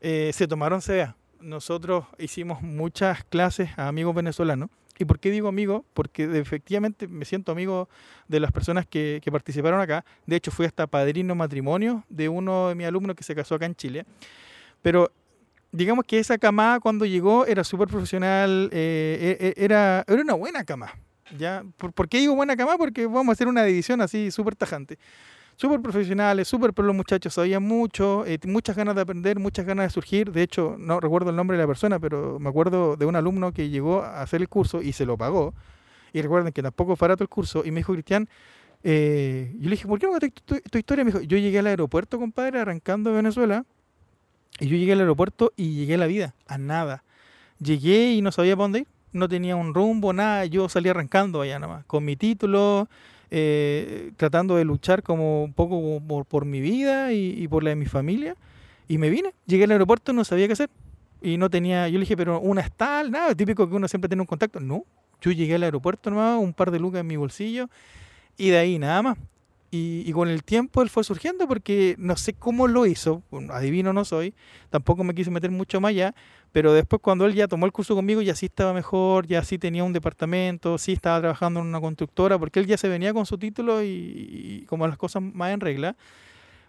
eh, 0.00 0.30
se 0.32 0.46
tomaron 0.46 0.80
CBA 0.80 1.16
nosotros 1.42 2.06
hicimos 2.18 2.62
muchas 2.62 3.24
clases 3.24 3.70
a 3.76 3.88
amigos 3.88 4.14
venezolanos. 4.14 4.70
¿Y 4.98 5.04
por 5.04 5.18
qué 5.18 5.30
digo 5.30 5.48
amigo? 5.48 5.84
Porque 5.94 6.24
efectivamente 6.38 7.08
me 7.08 7.24
siento 7.24 7.50
amigo 7.52 7.88
de 8.28 8.40
las 8.40 8.52
personas 8.52 8.86
que, 8.86 9.20
participaron 9.30 9.80
acá. 9.80 10.04
De 10.26 10.36
hecho, 10.36 10.50
fui 10.50 10.66
hasta 10.66 10.86
padrino 10.86 11.34
matrimonio 11.34 12.04
de 12.08 12.28
uno 12.28 12.68
de 12.68 12.74
mis 12.74 12.86
alumnos 12.86 13.16
que 13.16 13.24
se 13.24 13.34
casó 13.34 13.54
acá 13.54 13.66
en 13.66 13.74
Chile. 13.74 14.04
Pero 14.82 15.10
digamos 15.72 16.04
que 16.04 16.18
esa 16.18 16.38
camada 16.38 16.78
cuando 16.78 17.06
llegó 17.06 17.46
era 17.46 17.64
súper 17.64 17.88
profesional, 17.88 18.68
eh, 18.72 19.38
e, 19.40 19.46
e, 19.48 19.64
era, 19.64 20.04
era 20.06 20.22
una 20.22 20.34
buena 20.34 20.64
cama. 20.64 20.92
¿ya? 21.36 21.64
¿Por, 21.78 21.92
¿Por, 21.92 22.08
qué 22.08 22.18
digo 22.18 22.34
buena 22.34 22.56
cama? 22.56 22.76
Porque 22.76 23.06
vamos 23.06 23.28
a 23.28 23.32
hacer 23.32 23.48
una 23.48 23.64
división 23.64 24.02
así 24.02 24.30
súper 24.30 24.54
tajante 24.54 24.98
súper 25.62 25.80
profesionales, 25.80 26.48
súper 26.48 26.72
pero 26.72 26.86
los 26.88 26.96
muchachos, 26.96 27.34
sabían 27.34 27.62
mucho, 27.62 28.26
eh, 28.26 28.36
muchas 28.46 28.74
ganas 28.74 28.96
de 28.96 29.02
aprender, 29.02 29.38
muchas 29.38 29.64
ganas 29.64 29.86
de 29.86 29.90
surgir. 29.90 30.32
De 30.32 30.42
hecho, 30.42 30.74
no 30.76 30.98
recuerdo 30.98 31.30
el 31.30 31.36
nombre 31.36 31.56
de 31.56 31.62
la 31.62 31.68
persona, 31.68 32.00
pero 32.00 32.40
me 32.40 32.48
acuerdo 32.48 32.96
de 32.96 33.06
un 33.06 33.14
alumno 33.14 33.52
que 33.52 33.68
llegó 33.68 34.02
a 34.02 34.22
hacer 34.22 34.40
el 34.40 34.48
curso 34.48 34.82
y 34.82 34.92
se 34.92 35.06
lo 35.06 35.16
pagó. 35.16 35.54
Y 36.12 36.20
recuerden 36.20 36.52
que 36.52 36.64
tampoco 36.64 36.96
fue 36.96 37.06
barato 37.06 37.22
el 37.22 37.28
curso. 37.28 37.62
Y 37.64 37.70
me 37.70 37.78
dijo, 37.78 37.92
Cristian, 37.92 38.28
eh, 38.82 39.52
yo 39.54 39.64
le 39.66 39.70
dije, 39.70 39.86
¿por 39.86 40.00
qué 40.00 40.08
no 40.08 40.18
tu, 40.18 40.28
tu, 40.30 40.60
tu, 40.68 40.78
historia? 40.78 41.04
Me 41.04 41.12
dijo, 41.12 41.22
yo 41.22 41.38
llegué 41.38 41.60
al 41.60 41.68
aeropuerto, 41.68 42.18
compadre, 42.18 42.58
arrancando 42.58 43.10
de 43.10 43.16
Venezuela. 43.16 43.64
Y 44.58 44.66
yo 44.66 44.76
llegué 44.76 44.94
al 44.94 45.00
aeropuerto 45.00 45.52
y 45.56 45.76
llegué 45.76 45.94
a 45.94 45.98
la 45.98 46.06
vida, 46.06 46.34
a 46.48 46.58
nada. 46.58 47.04
Llegué 47.60 48.14
y 48.14 48.20
no 48.20 48.32
sabía 48.32 48.56
para 48.56 48.64
dónde 48.64 48.78
ir. 48.80 48.88
No 49.12 49.28
tenía 49.28 49.54
un 49.54 49.74
rumbo, 49.74 50.12
nada. 50.12 50.44
Yo 50.46 50.68
salí 50.68 50.88
arrancando 50.88 51.40
allá 51.40 51.60
nada 51.60 51.72
más. 51.72 51.84
Con 51.84 52.04
mi 52.04 52.16
título, 52.16 52.88
eh, 53.34 54.12
tratando 54.18 54.56
de 54.56 54.64
luchar 54.66 55.02
como 55.02 55.42
un 55.42 55.54
poco 55.54 56.02
por, 56.28 56.44
mi 56.44 56.60
vida 56.60 57.14
y, 57.14 57.48
por 57.48 57.64
la 57.64 57.70
de 57.70 57.76
mi 57.76 57.86
familia. 57.86 58.36
Y 58.88 58.98
me 58.98 59.08
vine, 59.08 59.32
llegué 59.46 59.64
al 59.64 59.70
aeropuerto, 59.70 60.12
no 60.12 60.22
sabía 60.22 60.46
qué 60.46 60.52
hacer. 60.52 60.68
Y 61.22 61.38
no 61.38 61.48
tenía, 61.48 61.88
yo 61.88 61.94
le 61.94 62.00
dije, 62.00 62.14
pero 62.14 62.38
una 62.40 62.60
es 62.60 62.70
tal, 62.70 63.10
nada, 63.10 63.34
típico 63.34 63.66
que 63.66 63.74
uno 63.74 63.88
siempre 63.88 64.10
tiene 64.10 64.20
un 64.20 64.26
contacto. 64.26 64.60
No, 64.60 64.84
yo 65.22 65.32
llegué 65.32 65.54
al 65.54 65.62
aeropuerto 65.62 66.10
nomás, 66.10 66.38
un 66.42 66.52
par 66.52 66.70
de 66.70 66.78
lucas 66.78 67.00
en 67.00 67.06
mi 67.06 67.16
bolsillo 67.16 67.70
y 68.36 68.50
de 68.50 68.58
ahí 68.58 68.78
nada 68.78 69.00
más. 69.00 69.18
Y, 69.70 70.02
y, 70.04 70.12
con 70.12 70.28
el 70.28 70.44
tiempo 70.44 70.82
él 70.82 70.90
fue 70.90 71.02
surgiendo 71.02 71.48
porque 71.48 71.94
no 71.96 72.18
sé 72.18 72.34
cómo 72.34 72.68
lo 72.68 72.84
hizo, 72.84 73.22
adivino 73.48 73.94
no 73.94 74.04
soy, 74.04 74.34
tampoco 74.68 75.04
me 75.04 75.14
quise 75.14 75.30
meter 75.30 75.50
mucho 75.50 75.80
más 75.80 75.88
allá, 75.88 76.14
pero 76.52 76.74
después 76.74 77.00
cuando 77.02 77.24
él 77.24 77.34
ya 77.34 77.48
tomó 77.48 77.64
el 77.64 77.72
curso 77.72 77.94
conmigo 77.94 78.20
ya 78.20 78.34
sí 78.34 78.46
estaba 78.46 78.74
mejor, 78.74 79.26
ya 79.26 79.42
sí 79.42 79.58
tenía 79.58 79.84
un 79.84 79.92
departamento, 79.94 80.76
sí 80.76 80.92
estaba 80.92 81.18
trabajando 81.20 81.60
en 81.60 81.66
una 81.66 81.80
constructora, 81.80 82.38
porque 82.38 82.60
él 82.60 82.66
ya 82.66 82.76
se 82.76 82.88
venía 82.88 83.14
con 83.14 83.24
su 83.24 83.38
título 83.38 83.82
y, 83.82 84.66
como 84.68 84.86
las 84.86 84.98
cosas 84.98 85.22
más 85.22 85.52
en 85.52 85.60
regla. 85.60 85.96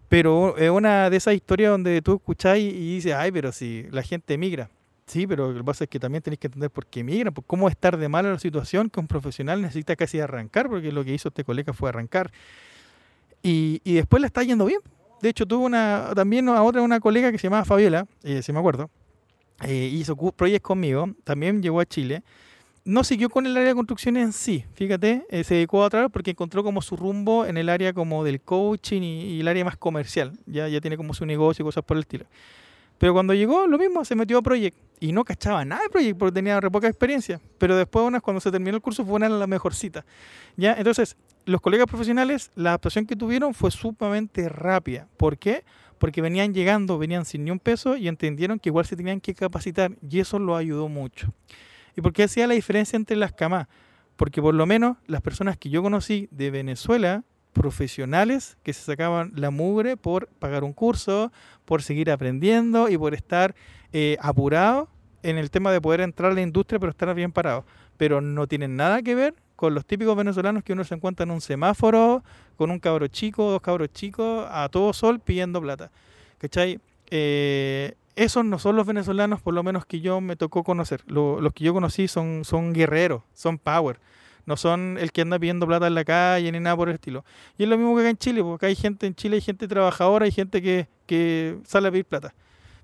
Pero 0.07 0.57
es 0.57 0.69
una 0.69 1.09
de 1.09 1.17
esas 1.17 1.33
historias 1.33 1.71
donde 1.71 2.01
tú 2.01 2.15
escucháis 2.15 2.63
y, 2.73 2.95
dices, 2.95 3.13
ay, 3.13 3.31
pero 3.31 3.51
si 3.51 3.85
la 3.91 4.03
gente 4.03 4.35
emigra. 4.35 4.69
Sí, 5.05 5.27
pero 5.27 5.51
lo 5.51 5.57
que 5.57 5.63
pasa 5.65 5.83
es 5.83 5.89
que 5.89 5.99
también 5.99 6.21
tenéis 6.21 6.39
que 6.39 6.47
entender 6.47 6.71
por 6.71 6.85
qué 6.85 7.01
emigran, 7.01 7.33
por 7.33 7.43
cómo 7.43 7.67
estar 7.67 7.97
de 7.97 8.07
mala 8.07 8.31
la 8.31 8.39
situación 8.39 8.89
que 8.89 9.01
un 9.01 9.07
profesional 9.07 9.61
necesita 9.61 9.97
casi 9.97 10.19
arrancar, 10.19 10.69
porque 10.69 10.93
lo 10.93 11.03
que 11.03 11.13
hizo 11.13 11.27
este 11.27 11.43
colega 11.43 11.73
fue 11.73 11.89
arrancar. 11.89 12.31
Y, 13.41 13.81
y 13.83 13.95
después 13.95 14.21
le 14.21 14.27
está 14.27 14.43
yendo 14.43 14.65
bien. 14.65 14.79
De 15.21 15.29
hecho, 15.29 15.45
tuvo 15.45 15.65
una, 15.65 16.11
también 16.15 16.47
a 16.47 16.63
otra 16.63 16.81
una 16.81 17.01
colega 17.01 17.31
que 17.31 17.37
se 17.37 17.47
llamaba 17.47 17.65
Fabiola, 17.65 18.05
eh, 18.23 18.41
si 18.41 18.53
me 18.53 18.59
acuerdo, 18.59 18.89
eh, 19.61 19.89
hizo 19.91 20.15
proyectos 20.15 20.67
conmigo, 20.67 21.09
también 21.23 21.61
llegó 21.61 21.79
a 21.79 21.85
Chile. 21.85 22.23
No 22.85 23.03
siguió 23.05 23.29
con 23.29 23.45
el 23.45 23.55
área 23.55 23.69
de 23.69 23.75
construcción 23.75 24.17
en 24.17 24.33
sí, 24.33 24.65
fíjate, 24.73 25.25
eh, 25.29 25.43
se 25.45 25.55
dedicó 25.55 25.83
a 25.83 25.85
otra 25.85 26.09
porque 26.09 26.31
encontró 26.31 26.63
como 26.63 26.81
su 26.81 26.97
rumbo 26.97 27.45
en 27.45 27.57
el 27.57 27.69
área 27.69 27.93
como 27.93 28.25
del 28.25 28.41
coaching 28.41 29.01
y, 29.01 29.39
el 29.39 29.47
área 29.47 29.63
más 29.63 29.77
comercial. 29.77 30.33
Ya, 30.45 30.67
ya 30.67 30.81
tiene 30.81 30.97
como 30.97 31.13
su 31.13 31.25
negocio 31.25 31.63
y 31.63 31.65
cosas 31.65 31.83
por 31.85 31.95
el 31.95 32.01
estilo. 32.01 32.25
Pero 32.97 33.13
cuando 33.13 33.33
llegó, 33.33 33.67
lo 33.67 33.77
mismo, 33.77 34.03
se 34.03 34.15
metió 34.15 34.37
a 34.37 34.41
Project 34.41 34.77
y 34.99 35.13
no 35.13 35.23
cachaba 35.23 35.63
nada 35.63 35.81
de 35.83 35.89
Project 35.89 36.17
porque 36.17 36.33
tenía 36.33 36.59
re 36.59 36.69
poca 36.69 36.87
experiencia. 36.87 37.39
Pero 37.57 37.77
después, 37.77 38.05
unas, 38.05 38.21
cuando 38.21 38.41
se 38.41 38.51
terminó 38.51 38.75
el 38.75 38.81
curso, 38.81 39.05
fue 39.05 39.15
una 39.15 39.29
de 39.29 39.37
las 39.37 39.47
mejorcitas. 39.47 40.03
¿Ya? 40.57 40.73
Entonces, 40.73 41.15
los 41.45 41.61
colegas 41.61 41.87
profesionales, 41.87 42.51
la 42.55 42.71
adaptación 42.71 43.05
que 43.05 43.15
tuvieron 43.15 43.53
fue 43.53 43.71
sumamente 43.71 44.49
rápida. 44.49 45.07
¿Por 45.17 45.37
qué? 45.37 45.53
porque 45.55 45.63
venían 46.11 46.53
llegando, 46.53 46.97
venían 46.97 47.25
sin 47.25 47.45
ni 47.45 47.51
un 47.51 47.59
peso 47.59 47.95
y 47.95 48.07
entendieron 48.07 48.59
que 48.59 48.69
igual 48.69 48.85
se 48.85 48.95
tenían 48.95 49.21
que 49.21 49.33
capacitar 49.33 49.91
y 50.07 50.19
eso 50.19 50.39
lo 50.39 50.55
ayudó 50.55 50.89
mucho. 50.89 51.33
¿Y 51.95 52.01
por 52.01 52.13
qué 52.13 52.23
hacía 52.23 52.47
la 52.47 52.55
diferencia 52.55 52.97
entre 52.97 53.15
las 53.15 53.33
camas? 53.33 53.67
Porque 54.15 54.41
por 54.41 54.53
lo 54.53 54.65
menos 54.65 54.97
las 55.07 55.21
personas 55.21 55.57
que 55.57 55.69
yo 55.69 55.81
conocí 55.81 56.27
de 56.31 56.51
Venezuela, 56.51 57.23
profesionales 57.53 58.57
que 58.63 58.73
se 58.73 58.81
sacaban 58.81 59.31
la 59.35 59.51
mugre 59.51 59.95
por 59.97 60.27
pagar 60.27 60.63
un 60.63 60.73
curso, 60.73 61.31
por 61.65 61.83
seguir 61.83 62.11
aprendiendo 62.11 62.89
y 62.89 62.97
por 62.97 63.13
estar 63.13 63.55
eh, 63.91 64.17
apurados 64.19 64.89
en 65.21 65.37
el 65.37 65.51
tema 65.51 65.71
de 65.71 65.79
poder 65.79 66.01
entrar 66.01 66.31
a 66.31 66.35
la 66.35 66.41
industria 66.41 66.79
pero 66.79 66.91
estar 66.91 67.13
bien 67.13 67.31
parados. 67.31 67.65
Pero 67.97 68.21
no 68.21 68.47
tienen 68.47 68.75
nada 68.75 69.01
que 69.01 69.15
ver 69.15 69.35
con 69.55 69.73
los 69.73 69.85
típicos 69.85 70.15
venezolanos 70.15 70.63
que 70.63 70.73
uno 70.73 70.83
se 70.83 70.95
encuentra 70.95 71.23
en 71.23 71.31
un 71.31 71.41
semáforo 71.41 72.23
con 72.57 72.71
un 72.71 72.79
cabro 72.79 73.07
chico, 73.07 73.51
dos 73.51 73.61
cabros 73.61 73.89
chicos, 73.93 74.47
a 74.49 74.69
todo 74.69 74.93
sol 74.93 75.19
pidiendo 75.19 75.61
plata. 75.61 75.91
¿Cachai? 76.37 76.79
Eh, 77.09 77.95
esos 78.15 78.45
no 78.45 78.59
son 78.59 78.75
los 78.75 78.85
venezolanos, 78.85 79.41
por 79.41 79.53
lo 79.53 79.63
menos 79.63 79.85
que 79.85 79.99
yo 79.99 80.21
me 80.21 80.35
tocó 80.35 80.63
conocer. 80.63 81.03
los 81.07 81.53
que 81.53 81.63
yo 81.63 81.73
conocí 81.73 82.07
son, 82.07 82.43
son 82.45 82.73
guerreros, 82.73 83.23
son 83.33 83.57
power. 83.57 83.99
No 84.45 84.57
son 84.57 84.97
el 84.99 85.11
que 85.11 85.21
anda 85.21 85.39
pidiendo 85.39 85.65
plata 85.65 85.87
en 85.87 85.95
la 85.95 86.03
calle 86.03 86.51
ni 86.51 86.59
nada 86.59 86.75
por 86.75 86.89
el 86.89 86.95
estilo. 86.95 87.23
Y 87.57 87.63
es 87.63 87.69
lo 87.69 87.77
mismo 87.77 87.95
que 87.95 88.01
acá 88.01 88.09
en 88.09 88.17
Chile, 88.17 88.43
porque 88.43 88.65
hay 88.65 88.75
gente 88.75 89.07
en 89.07 89.15
Chile, 89.15 89.35
hay 89.35 89.41
gente 89.41 89.67
trabajadora, 89.67 90.25
hay 90.25 90.31
gente 90.31 90.61
que, 90.61 90.87
que 91.05 91.57
sale 91.65 91.87
a 91.87 91.91
pedir 91.91 92.05
plata. 92.05 92.33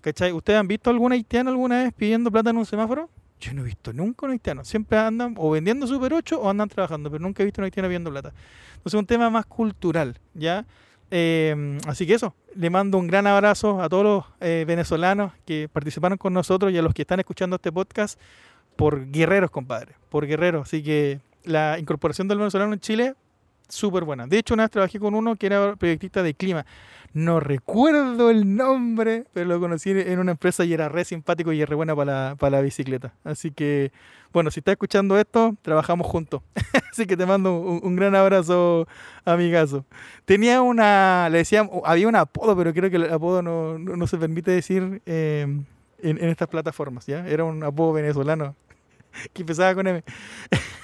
¿Cachai? 0.02 0.32
¿Ustedes 0.32 0.58
han 0.60 0.68
visto 0.68 0.90
algún 0.90 1.12
haitiano 1.12 1.50
alguna 1.50 1.84
vez 1.84 1.94
pidiendo 1.94 2.32
plata 2.32 2.52
en 2.52 2.58
un 2.58 2.66
semáforo? 2.66 3.10
Yo 3.40 3.54
no 3.54 3.62
he 3.62 3.66
visto 3.66 3.94
nunca 3.94 4.26
un 4.26 4.34
haitiano. 4.34 4.66
Siempre 4.66 4.98
andan 4.98 5.36
o 5.38 5.50
vendiendo 5.52 5.88
Super 5.88 6.14
8 6.14 6.42
o 6.42 6.50
andan 6.50 6.68
trabajando, 6.68 7.10
pero 7.10 7.22
nunca 7.22 7.44
he 7.44 7.46
visto 7.46 7.62
un 7.62 7.66
haitiano 7.66 7.88
pidiendo 7.88 8.12
plata. 8.12 8.30
Entonces 8.30 8.94
es 8.94 9.00
un 9.00 9.06
tema 9.06 9.30
más 9.30 9.46
cultural, 9.46 10.20
¿ya? 10.34 10.66
Eh, 11.12 11.80
así 11.88 12.06
que 12.06 12.14
eso, 12.14 12.36
le 12.56 12.70
mando 12.70 12.98
un 12.98 13.08
gran 13.08 13.26
abrazo 13.28 13.82
a 13.82 13.90
todos 13.90 14.04
los 14.04 14.26
eh, 14.42 14.64
venezolanos 14.68 15.32
que 15.46 15.70
participaron 15.72 16.18
con 16.18 16.34
nosotros 16.34 16.72
y 16.72 16.78
a 16.78 16.82
los 16.82 16.94
que 16.94 17.02
están 17.02 17.20
escuchando 17.20 17.56
este 17.56 17.72
podcast 17.72 18.20
por 18.76 19.10
guerreros, 19.10 19.50
compadre, 19.52 19.96
por 20.10 20.28
guerreros. 20.28 20.68
Así 20.68 20.84
que 20.84 21.20
la 21.44 21.80
incorporación 21.80 22.28
del 22.28 22.38
venezolano 22.38 22.74
en 22.74 22.80
Chile, 22.80 23.16
súper 23.70 24.04
buena. 24.04 24.28
De 24.28 24.38
hecho, 24.38 24.54
una 24.54 24.64
vez 24.64 24.72
trabajé 24.72 25.00
con 25.00 25.16
uno 25.16 25.36
que 25.36 25.46
era 25.46 25.76
proyectista 25.76 26.24
de 26.24 26.34
clima. 26.34 26.66
No 27.14 27.40
recuerdo 27.40 28.30
el 28.30 28.56
nombre, 28.56 29.26
pero 29.34 29.48
lo 29.48 29.60
conocí 29.60 29.90
en 29.92 30.20
una 30.20 30.32
empresa 30.32 30.64
y 30.64 30.74
era 30.74 30.90
re 30.90 31.04
simpático 31.06 31.52
y 31.52 31.66
re 31.66 31.76
buena 31.76 31.96
para 31.96 32.36
la, 32.40 32.50
la 32.50 32.62
bicicleta. 32.62 33.14
Así 33.24 33.50
que, 33.52 33.92
bueno, 34.32 34.52
si 34.52 34.60
estás 34.60 34.74
escuchando 34.74 35.18
esto, 35.18 35.56
trabajamos 35.64 36.06
juntos. 36.06 36.42
Así 36.92 37.08
que 37.08 37.18
te 37.18 37.26
mando 37.26 37.58
un, 37.58 37.96
gran 37.96 38.14
abrazo, 38.14 38.88
amigazo. 39.26 39.86
Tenía 40.26 40.62
una, 40.62 41.30
le 41.32 41.40
decía, 41.40 41.68
había 41.84 42.08
un 42.08 42.16
apodo, 42.16 42.56
pero 42.56 42.74
creo 42.74 42.92
que 42.92 42.98
el 42.98 43.12
apodo 43.12 43.42
no, 43.42 43.80
no, 43.80 44.08
se 44.08 44.18
permite 44.18 44.52
decir 44.52 45.02
eh, 45.08 45.48
en, 46.02 46.18
en 46.24 46.30
estas 46.30 46.48
plataformas, 46.48 47.08
¿ya? 47.08 47.28
Era 47.28 47.44
un 47.44 47.64
apodo 47.64 47.94
venezolano 47.94 48.56
que 49.34 49.42
empezaba 49.42 49.74
con 49.76 49.88
M. 49.88 50.04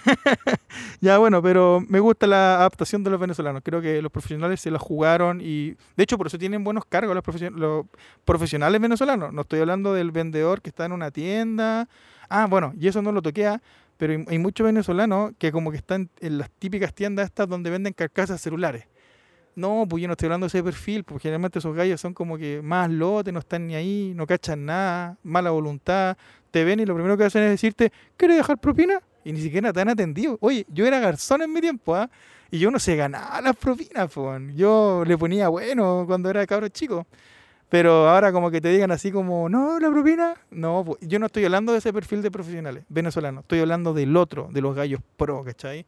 ya 1.02 1.18
bueno, 1.18 1.42
pero 1.42 1.84
me 1.88 2.00
gusta 2.00 2.28
la 2.28 2.58
adaptación 2.58 3.04
de 3.04 3.10
los 3.10 3.20
venezolanos. 3.20 3.62
Creo 3.64 3.82
que 3.82 4.02
los 4.02 4.12
profesionales 4.12 4.62
se 4.62 4.72
la 4.72 4.80
jugaron 4.80 5.42
y 5.42 5.76
de 5.96 6.04
hecho 6.04 6.18
por 6.18 6.28
eso 6.28 6.38
tienen 6.38 6.64
buenos 6.64 6.86
cargos 6.86 7.16
los, 7.16 7.86
profesionales 8.26 8.82
venezolanos. 8.82 9.34
No 9.34 9.42
estoy 9.42 9.60
hablando 9.60 9.94
del 9.94 10.12
vendedor 10.12 10.62
que 10.62 10.70
está 10.70 10.86
en 10.86 10.92
una 10.92 11.12
tienda. 11.12 11.88
Ah, 12.30 12.48
bueno, 12.48 12.74
y 12.80 12.88
eso 12.88 13.02
no 13.02 13.12
lo 13.12 13.22
toquea, 13.22 13.62
pero 13.98 14.14
hay, 14.28 14.40
muchos 14.40 14.66
venezolanos 14.66 15.34
que 15.38 15.52
como 15.52 15.72
que 15.72 15.78
están 15.78 16.10
en 16.20 16.38
las 16.38 16.50
típicas 16.50 16.94
tiendas 16.94 17.26
estas 17.26 17.48
donde 17.48 17.70
venden 17.70 17.94
carcasas 17.94 18.42
celulares. 18.42 18.88
No, 19.56 19.86
pues 19.90 20.02
yo 20.02 20.08
no 20.08 20.14
estoy 20.14 20.28
hablando 20.28 20.46
de 20.46 20.50
ese 20.50 20.64
perfil, 20.64 21.04
porque 21.04 21.24
generalmente 21.24 21.60
esos 21.60 21.76
gallos 21.76 22.02
son 22.02 22.14
como 22.14 22.38
que 22.38 22.62
más 22.62 22.90
lotes, 22.90 23.34
no 23.34 23.40
están 23.40 23.68
ni 23.68 23.76
ahí, 23.76 24.14
no 24.16 24.28
cachan 24.28 24.66
nada, 24.66 25.18
mala 25.24 25.52
voluntad, 25.52 26.18
te 26.52 26.64
ven 26.64 26.80
y 26.80 26.86
lo 26.86 26.94
primero 26.94 27.18
que 27.18 27.24
hacen 27.24 27.44
es 27.44 27.52
decirte, 27.52 27.92
¿quieres 28.18 28.38
dejar 28.38 28.58
propina? 28.58 29.02
y 29.26 29.34
ni 29.34 29.42
siquiera 29.42 29.74
te 29.74 29.82
han 29.82 29.90
atendido. 29.90 30.38
Oye, 30.40 30.66
yo 30.70 30.86
era 30.86 31.00
garzón 31.00 31.42
en 31.42 31.52
mi 31.52 31.60
tiempo, 31.60 31.96
¿ah? 31.96 32.10
Y 32.52 32.60
yo 32.60 32.72
no 32.72 32.80
se 32.80 32.96
ganaba 32.96 33.42
las 33.42 33.56
propinas, 33.56 34.10
pues. 34.14 34.56
Yo 34.56 35.04
le 35.06 35.18
ponía 35.18 35.50
bueno 35.50 36.06
cuando 36.08 36.30
era 36.30 36.46
cabro 36.46 36.70
chico. 36.70 37.06
Pero 37.68 38.08
ahora 38.08 38.32
como 38.32 38.52
que 38.52 38.62
te 38.62 38.70
digan 38.70 38.92
así 38.92 39.12
como, 39.12 39.50
no, 39.50 39.80
la 39.80 39.90
propina. 39.90 40.36
No, 40.52 40.86
yo 41.02 41.18
no 41.18 41.26
estoy 41.26 41.44
hablando 41.44 41.72
de 41.72 41.80
ese 41.80 41.92
perfil 41.92 42.22
de 42.22 42.30
profesionales 42.30 42.86
venezolanos. 42.88 43.42
Estoy 43.42 43.60
hablando 43.60 43.94
del 43.94 44.16
otro, 44.16 44.48
de 44.52 44.62
los 44.62 44.76
gallos 44.76 45.02
pro, 45.18 45.44
¿cachai? 45.44 45.88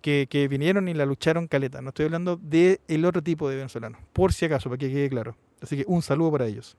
Que, 0.00 0.48
vinieron 0.48 0.88
y 0.88 0.94
la 0.94 1.04
lucharon 1.04 1.48
caleta. 1.48 1.82
No 1.82 1.90
estoy 1.90 2.06
hablando 2.06 2.36
del 2.36 2.80
el 2.88 3.04
otro 3.04 3.22
tipo 3.22 3.48
de 3.48 3.56
venezolanos. 3.56 4.00
Por 4.12 4.32
si 4.32 4.46
acaso, 4.46 4.70
para 4.70 4.78
que 4.78 4.90
quede 4.90 5.10
claro. 5.10 5.36
Así 5.60 5.76
que 5.76 5.84
un 5.86 6.02
saludo 6.02 6.32
para 6.32 6.46
ellos. 6.46 6.76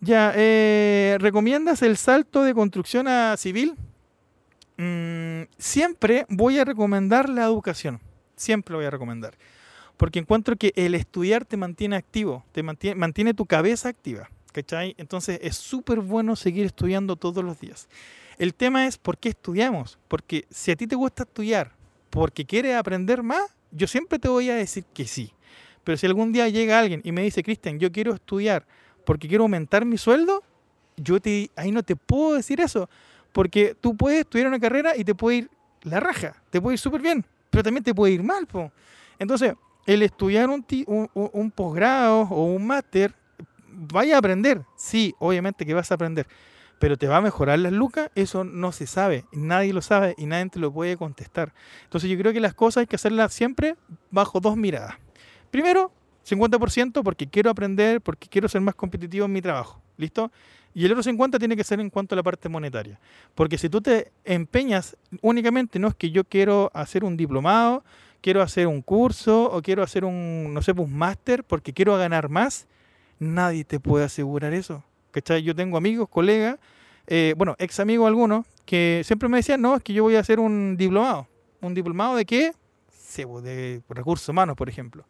Ya, 0.00 0.32
eh, 0.34 1.16
¿recomiendas 1.20 1.80
el 1.82 1.96
salto 1.96 2.42
de 2.42 2.54
construcción 2.54 3.06
a 3.06 3.36
civil? 3.36 3.76
Mm, 4.76 5.42
siempre 5.58 6.26
voy 6.28 6.58
a 6.58 6.64
recomendar 6.64 7.28
la 7.28 7.44
educación. 7.44 8.00
Siempre 8.34 8.74
voy 8.74 8.84
a 8.84 8.90
recomendar. 8.90 9.34
Porque 9.96 10.18
encuentro 10.18 10.56
que 10.56 10.72
el 10.74 10.96
estudiar 10.96 11.44
te 11.44 11.56
mantiene 11.56 11.94
activo, 11.94 12.44
te 12.50 12.64
mantiene, 12.64 12.96
mantiene 12.96 13.32
tu 13.32 13.46
cabeza 13.46 13.88
activa. 13.88 14.28
¿Cachai? 14.52 14.94
Entonces 14.98 15.38
es 15.40 15.56
súper 15.56 16.00
bueno 16.00 16.36
seguir 16.36 16.66
estudiando 16.66 17.16
todos 17.16 17.44
los 17.44 17.60
días. 17.60 17.88
El 18.38 18.54
tema 18.54 18.86
es 18.86 18.98
por 18.98 19.18
qué 19.18 19.30
estudiamos. 19.30 19.98
Porque 20.08 20.46
si 20.50 20.72
a 20.72 20.76
ti 20.76 20.86
te 20.86 20.96
gusta 20.96 21.22
estudiar 21.22 21.72
porque 22.12 22.44
quieres 22.44 22.76
aprender 22.76 23.22
más, 23.22 23.40
yo 23.70 23.86
siempre 23.86 24.18
te 24.18 24.28
voy 24.28 24.50
a 24.50 24.54
decir 24.54 24.84
que 24.92 25.06
sí. 25.06 25.32
Pero 25.82 25.96
si 25.96 26.04
algún 26.04 26.30
día 26.30 26.46
llega 26.50 26.78
alguien 26.78 27.00
y 27.04 27.10
me 27.10 27.22
dice, 27.22 27.42
Cristian, 27.42 27.78
yo 27.78 27.90
quiero 27.90 28.12
estudiar 28.12 28.66
porque 29.06 29.26
quiero 29.26 29.44
aumentar 29.44 29.86
mi 29.86 29.96
sueldo, 29.96 30.42
yo 30.98 31.20
te, 31.20 31.50
ahí 31.56 31.72
no 31.72 31.82
te 31.82 31.96
puedo 31.96 32.34
decir 32.34 32.60
eso. 32.60 32.90
Porque 33.32 33.74
tú 33.80 33.96
puedes 33.96 34.20
estudiar 34.20 34.46
una 34.46 34.60
carrera 34.60 34.94
y 34.94 35.04
te 35.04 35.14
puede 35.14 35.38
ir 35.38 35.50
la 35.84 36.00
raja, 36.00 36.36
te 36.50 36.60
puede 36.60 36.74
ir 36.74 36.78
súper 36.78 37.00
bien, 37.00 37.24
pero 37.48 37.64
también 37.64 37.82
te 37.82 37.94
puede 37.94 38.12
ir 38.12 38.22
mal. 38.22 38.46
Po. 38.46 38.70
Entonces, 39.18 39.54
el 39.86 40.02
estudiar 40.02 40.50
un, 40.50 40.66
un, 41.14 41.50
posgrado 41.50 42.20
o 42.24 42.44
un 42.44 42.66
máster, 42.66 43.14
vaya 43.68 44.16
a 44.16 44.18
aprender. 44.18 44.60
Sí, 44.76 45.14
obviamente 45.18 45.64
que 45.64 45.72
vas 45.72 45.90
a 45.90 45.94
aprender, 45.94 46.26
pero 46.82 46.96
te 46.96 47.06
va 47.06 47.18
a 47.18 47.20
mejorar 47.20 47.60
las 47.60 47.72
lucas, 47.72 48.10
eso 48.16 48.42
no 48.42 48.72
se 48.72 48.88
sabe, 48.88 49.24
nadie 49.30 49.72
lo 49.72 49.82
sabe 49.82 50.16
y 50.18 50.26
nadie 50.26 50.50
te 50.50 50.58
lo 50.58 50.72
puede 50.72 50.96
contestar. 50.96 51.54
Entonces 51.84 52.10
yo 52.10 52.18
creo 52.18 52.32
que 52.32 52.40
las 52.40 52.54
cosas 52.54 52.80
hay 52.80 52.86
que 52.88 52.96
hacerlas 52.96 53.32
siempre 53.32 53.76
bajo 54.10 54.40
dos 54.40 54.56
miradas. 54.56 54.96
Primero, 55.52 55.92
50% 56.28 57.04
porque 57.04 57.28
quiero 57.28 57.50
aprender, 57.50 58.00
porque 58.00 58.26
quiero 58.26 58.48
ser 58.48 58.62
más 58.62 58.74
competitivo 58.74 59.26
en 59.26 59.32
mi 59.32 59.40
trabajo. 59.40 59.80
¿Listo? 59.96 60.32
Y 60.74 60.84
el 60.84 60.90
otro 60.90 61.04
50 61.04 61.38
tiene 61.38 61.54
que 61.54 61.62
ser 61.62 61.78
en 61.78 61.88
cuanto 61.88 62.16
a 62.16 62.16
la 62.16 62.24
parte 62.24 62.48
monetaria. 62.48 62.98
Porque 63.36 63.58
si 63.58 63.68
tú 63.68 63.80
te 63.80 64.10
empeñas 64.24 64.96
únicamente, 65.20 65.78
no 65.78 65.86
es 65.86 65.94
que 65.94 66.10
yo 66.10 66.24
quiero 66.24 66.72
hacer 66.74 67.04
un 67.04 67.16
diplomado, 67.16 67.84
quiero 68.20 68.42
hacer 68.42 68.66
un 68.66 68.82
curso 68.82 69.52
o 69.52 69.62
quiero 69.62 69.84
hacer 69.84 70.04
un, 70.04 70.52
no 70.52 70.60
sé, 70.62 70.72
un 70.72 70.92
máster 70.92 71.44
porque 71.44 71.72
quiero 71.72 71.96
ganar 71.96 72.28
más, 72.28 72.66
nadie 73.20 73.62
te 73.62 73.78
puede 73.78 74.04
asegurar 74.04 74.52
eso. 74.52 74.82
¿Cachai? 75.12 75.42
Yo 75.42 75.54
tengo 75.54 75.76
amigos, 75.76 76.08
colegas, 76.08 76.58
eh, 77.06 77.34
bueno, 77.36 77.54
ex 77.58 77.78
amigos 77.78 78.06
algunos, 78.06 78.46
que 78.64 79.02
siempre 79.04 79.28
me 79.28 79.36
decían, 79.36 79.60
no, 79.60 79.76
es 79.76 79.82
que 79.82 79.92
yo 79.92 80.02
voy 80.02 80.16
a 80.16 80.20
hacer 80.20 80.40
un 80.40 80.76
diplomado. 80.76 81.28
¿Un 81.60 81.74
diplomado 81.74 82.16
de 82.16 82.24
qué? 82.24 82.52
Pues, 83.14 83.44
de 83.44 83.82
recursos 83.88 84.28
humanos, 84.28 84.56
por 84.56 84.68
ejemplo. 84.68 85.04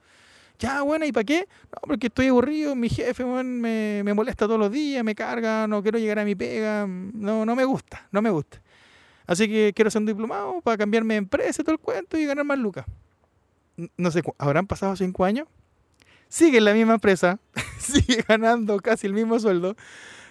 Ya, 0.59 0.83
bueno, 0.83 1.05
¿y 1.05 1.13
para 1.13 1.25
qué? 1.25 1.49
No, 1.73 1.81
porque 1.87 2.09
estoy 2.09 2.29
aburrido, 2.29 2.75
mi 2.75 2.89
jefe 2.89 3.25
me, 3.25 4.03
me, 4.05 4.15
molesta 4.15 4.47
todos 4.47 4.61
los 4.61 4.71
días, 4.71 5.03
me 5.03 5.15
carga, 5.15 5.67
no 5.67 5.83
quiero 5.83 5.99
llegar 5.99 6.19
a 6.19 6.25
mi 6.25 6.35
pega, 6.35 6.87
no, 6.87 7.45
no 7.45 7.57
me 7.57 7.65
gusta, 7.65 8.07
no 8.13 8.23
me 8.23 8.31
gusta. 8.31 8.61
Así 9.27 9.49
que 9.49 9.73
quiero 9.75 9.91
ser 9.91 10.01
un 10.01 10.07
diplomado 10.07 10.61
para 10.61 10.77
cambiarme 10.77 11.15
de 11.15 11.19
empresa 11.19 11.63
todo 11.63 11.73
el 11.73 11.81
cuento 11.81 12.19
y 12.19 12.27
ganar 12.27 12.45
más 12.45 12.59
lucas. 12.59 12.85
No 13.97 14.11
sé, 14.11 14.23
¿habrán 14.39 14.67
pasado 14.67 14.95
cinco 14.97 15.25
años? 15.25 15.49
Sigue 16.33 16.57
en 16.57 16.65
la 16.65 16.73
misma 16.73 16.95
empresa, 16.95 17.39
sigue 17.79 18.25
ganando 18.27 18.79
casi 18.79 19.07
el 19.07 19.13
mismo 19.13 19.39
sueldo 19.39 19.77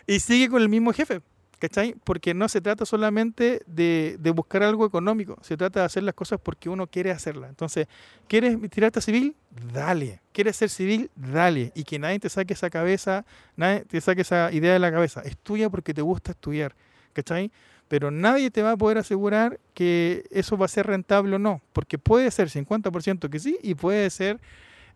y 0.07 0.19
sigue 0.19 0.49
con 0.49 0.59
el 0.59 0.67
mismo 0.67 0.93
jefe. 0.93 1.21
¿Cachai? 1.59 1.93
Porque 2.03 2.33
no 2.33 2.49
se 2.49 2.59
trata 2.59 2.87
solamente 2.87 3.61
de, 3.67 4.17
buscar 4.33 4.63
algo 4.63 4.83
económico, 4.83 5.37
se 5.43 5.57
trata 5.57 5.81
de 5.81 5.85
hacer 5.85 6.01
las 6.01 6.15
cosas 6.15 6.39
porque 6.41 6.69
uno 6.69 6.87
quiere 6.87 7.11
hacerlas. 7.11 7.51
Entonces, 7.51 7.85
¿quieres 8.27 8.57
tirarte 8.71 8.97
a 8.97 9.01
civil? 9.03 9.35
Dale. 9.71 10.21
¿Quieres 10.31 10.55
ser 10.55 10.71
civil? 10.71 11.11
Dale. 11.15 11.71
Y 11.75 11.83
que 11.83 11.99
nadie 11.99 12.17
te 12.17 12.29
saque 12.29 12.55
esa 12.55 12.71
cabeza, 12.71 13.23
nadie 13.55 13.81
te 13.81 14.01
saque 14.01 14.21
esa 14.21 14.51
idea 14.51 14.73
de 14.73 14.79
la 14.79 14.91
cabeza. 14.91 15.21
Estudia 15.21 15.69
porque 15.69 15.93
te 15.93 16.01
gusta 16.01 16.31
estudiar. 16.31 16.73
¿Cachai? 17.13 17.51
Pero 17.87 18.09
nadie 18.09 18.49
te 18.49 18.63
va 18.63 18.71
a 18.71 18.77
poder 18.77 18.97
asegurar 18.97 19.59
que 19.75 20.23
eso 20.31 20.57
va 20.57 20.65
a 20.65 20.67
ser 20.67 20.87
rentable 20.87 21.35
o 21.35 21.39
no. 21.39 21.61
Porque 21.73 21.99
puede 21.99 22.31
ser 22.31 22.49
50% 22.49 23.29
que 23.29 23.37
sí 23.37 23.59
y 23.61 23.75
puede 23.75 24.09
ser 24.09 24.39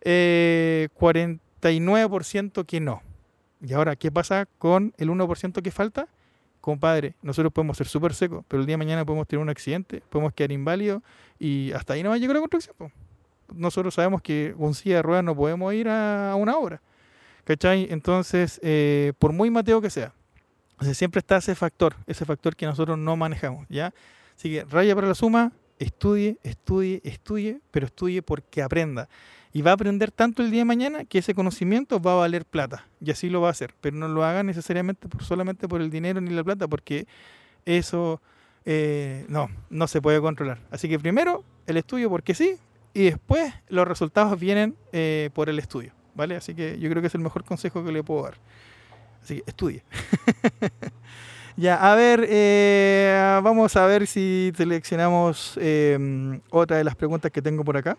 49% 0.06 2.60
eh, 2.60 2.64
que 2.66 2.80
no. 2.80 3.02
Y 3.60 3.72
ahora, 3.72 3.96
¿qué 3.96 4.12
pasa 4.12 4.46
con 4.58 4.92
el 4.98 5.08
1% 5.08 5.62
que 5.62 5.70
falta? 5.70 6.08
compadre, 6.66 7.14
nosotros 7.22 7.52
podemos 7.52 7.76
ser 7.76 7.86
súper 7.86 8.12
secos, 8.12 8.44
pero 8.48 8.60
el 8.60 8.66
día 8.66 8.72
de 8.72 8.78
mañana 8.78 9.04
podemos 9.04 9.28
tener 9.28 9.40
un 9.40 9.48
accidente, 9.48 10.02
podemos 10.10 10.32
quedar 10.32 10.50
inválidos 10.50 11.00
y 11.38 11.70
hasta 11.70 11.92
ahí 11.92 12.02
no 12.02 12.08
va 12.08 12.16
a 12.16 12.18
llegar 12.18 12.34
la 12.34 12.40
construcción. 12.40 12.92
Nosotros 13.54 13.94
sabemos 13.94 14.20
que 14.20 14.52
con 14.58 14.74
silla 14.74 14.96
de 14.96 15.02
ruedas 15.02 15.22
no 15.22 15.36
podemos 15.36 15.72
ir 15.72 15.88
a, 15.88 16.34
una 16.34 16.56
obra. 16.56 16.82
¿Cachai? 17.44 17.86
Entonces, 17.88 18.58
eh, 18.64 19.12
por 19.20 19.32
muy 19.32 19.48
mateo 19.48 19.80
que 19.80 19.90
sea, 19.90 20.12
siempre 20.92 21.20
está 21.20 21.36
ese 21.36 21.54
factor, 21.54 21.94
ese 22.08 22.24
factor 22.24 22.56
que 22.56 22.66
nosotros 22.66 22.98
no 22.98 23.16
manejamos, 23.16 23.64
¿ya? 23.68 23.94
Así 24.36 24.50
que 24.50 24.64
raya 24.64 24.92
para 24.96 25.06
la 25.06 25.14
suma, 25.14 25.52
estudie, 25.78 26.36
estudie, 26.42 27.00
estudie, 27.04 27.60
pero 27.70 27.86
estudie 27.86 28.22
porque 28.22 28.60
aprenda 28.60 29.08
y 29.56 29.62
va 29.62 29.70
a 29.70 29.74
aprender 29.74 30.10
tanto 30.10 30.42
el 30.42 30.50
día 30.50 30.60
de 30.60 30.64
mañana 30.66 31.06
que 31.06 31.16
ese 31.16 31.34
conocimiento 31.34 31.98
va 31.98 32.12
a 32.12 32.16
valer 32.16 32.44
plata. 32.44 32.84
Y 33.00 33.10
así 33.10 33.30
lo 33.30 33.40
va 33.40 33.48
a 33.48 33.52
hacer. 33.52 33.72
Pero 33.80 33.96
no 33.96 34.06
lo 34.06 34.22
haga 34.22 34.42
necesariamente 34.42 35.08
solamente 35.20 35.66
por 35.66 35.80
el 35.80 35.88
dinero 35.88 36.20
ni 36.20 36.28
la 36.28 36.44
plata, 36.44 36.68
porque 36.68 37.06
eso 37.64 38.20
eh, 38.66 39.24
no, 39.30 39.48
no 39.70 39.86
se 39.86 40.02
puede 40.02 40.20
controlar. 40.20 40.58
Así 40.70 40.90
que 40.90 40.98
primero 40.98 41.42
el 41.66 41.78
estudio 41.78 42.10
porque 42.10 42.34
sí, 42.34 42.58
y 42.92 43.04
después 43.04 43.50
los 43.70 43.88
resultados 43.88 44.38
vienen 44.38 44.76
eh, 44.92 45.30
por 45.32 45.48
el 45.48 45.58
estudio. 45.58 45.94
¿Vale? 46.14 46.36
Así 46.36 46.54
que 46.54 46.78
yo 46.78 46.90
creo 46.90 47.00
que 47.00 47.08
es 47.08 47.14
el 47.14 47.22
mejor 47.22 47.42
consejo 47.42 47.82
que 47.82 47.92
le 47.92 48.02
puedo 48.02 48.24
dar. 48.24 48.34
Así 49.22 49.36
que 49.36 49.44
estudie. 49.46 49.82
ya, 51.56 51.76
a 51.76 51.94
ver, 51.94 52.26
eh, 52.28 53.40
vamos 53.42 53.74
a 53.76 53.86
ver 53.86 54.06
si 54.06 54.52
seleccionamos 54.54 55.58
otra 56.50 56.76
de 56.76 56.84
las 56.84 56.94
preguntas 56.94 57.32
que 57.32 57.40
tengo 57.40 57.64
por 57.64 57.78
acá. 57.78 57.96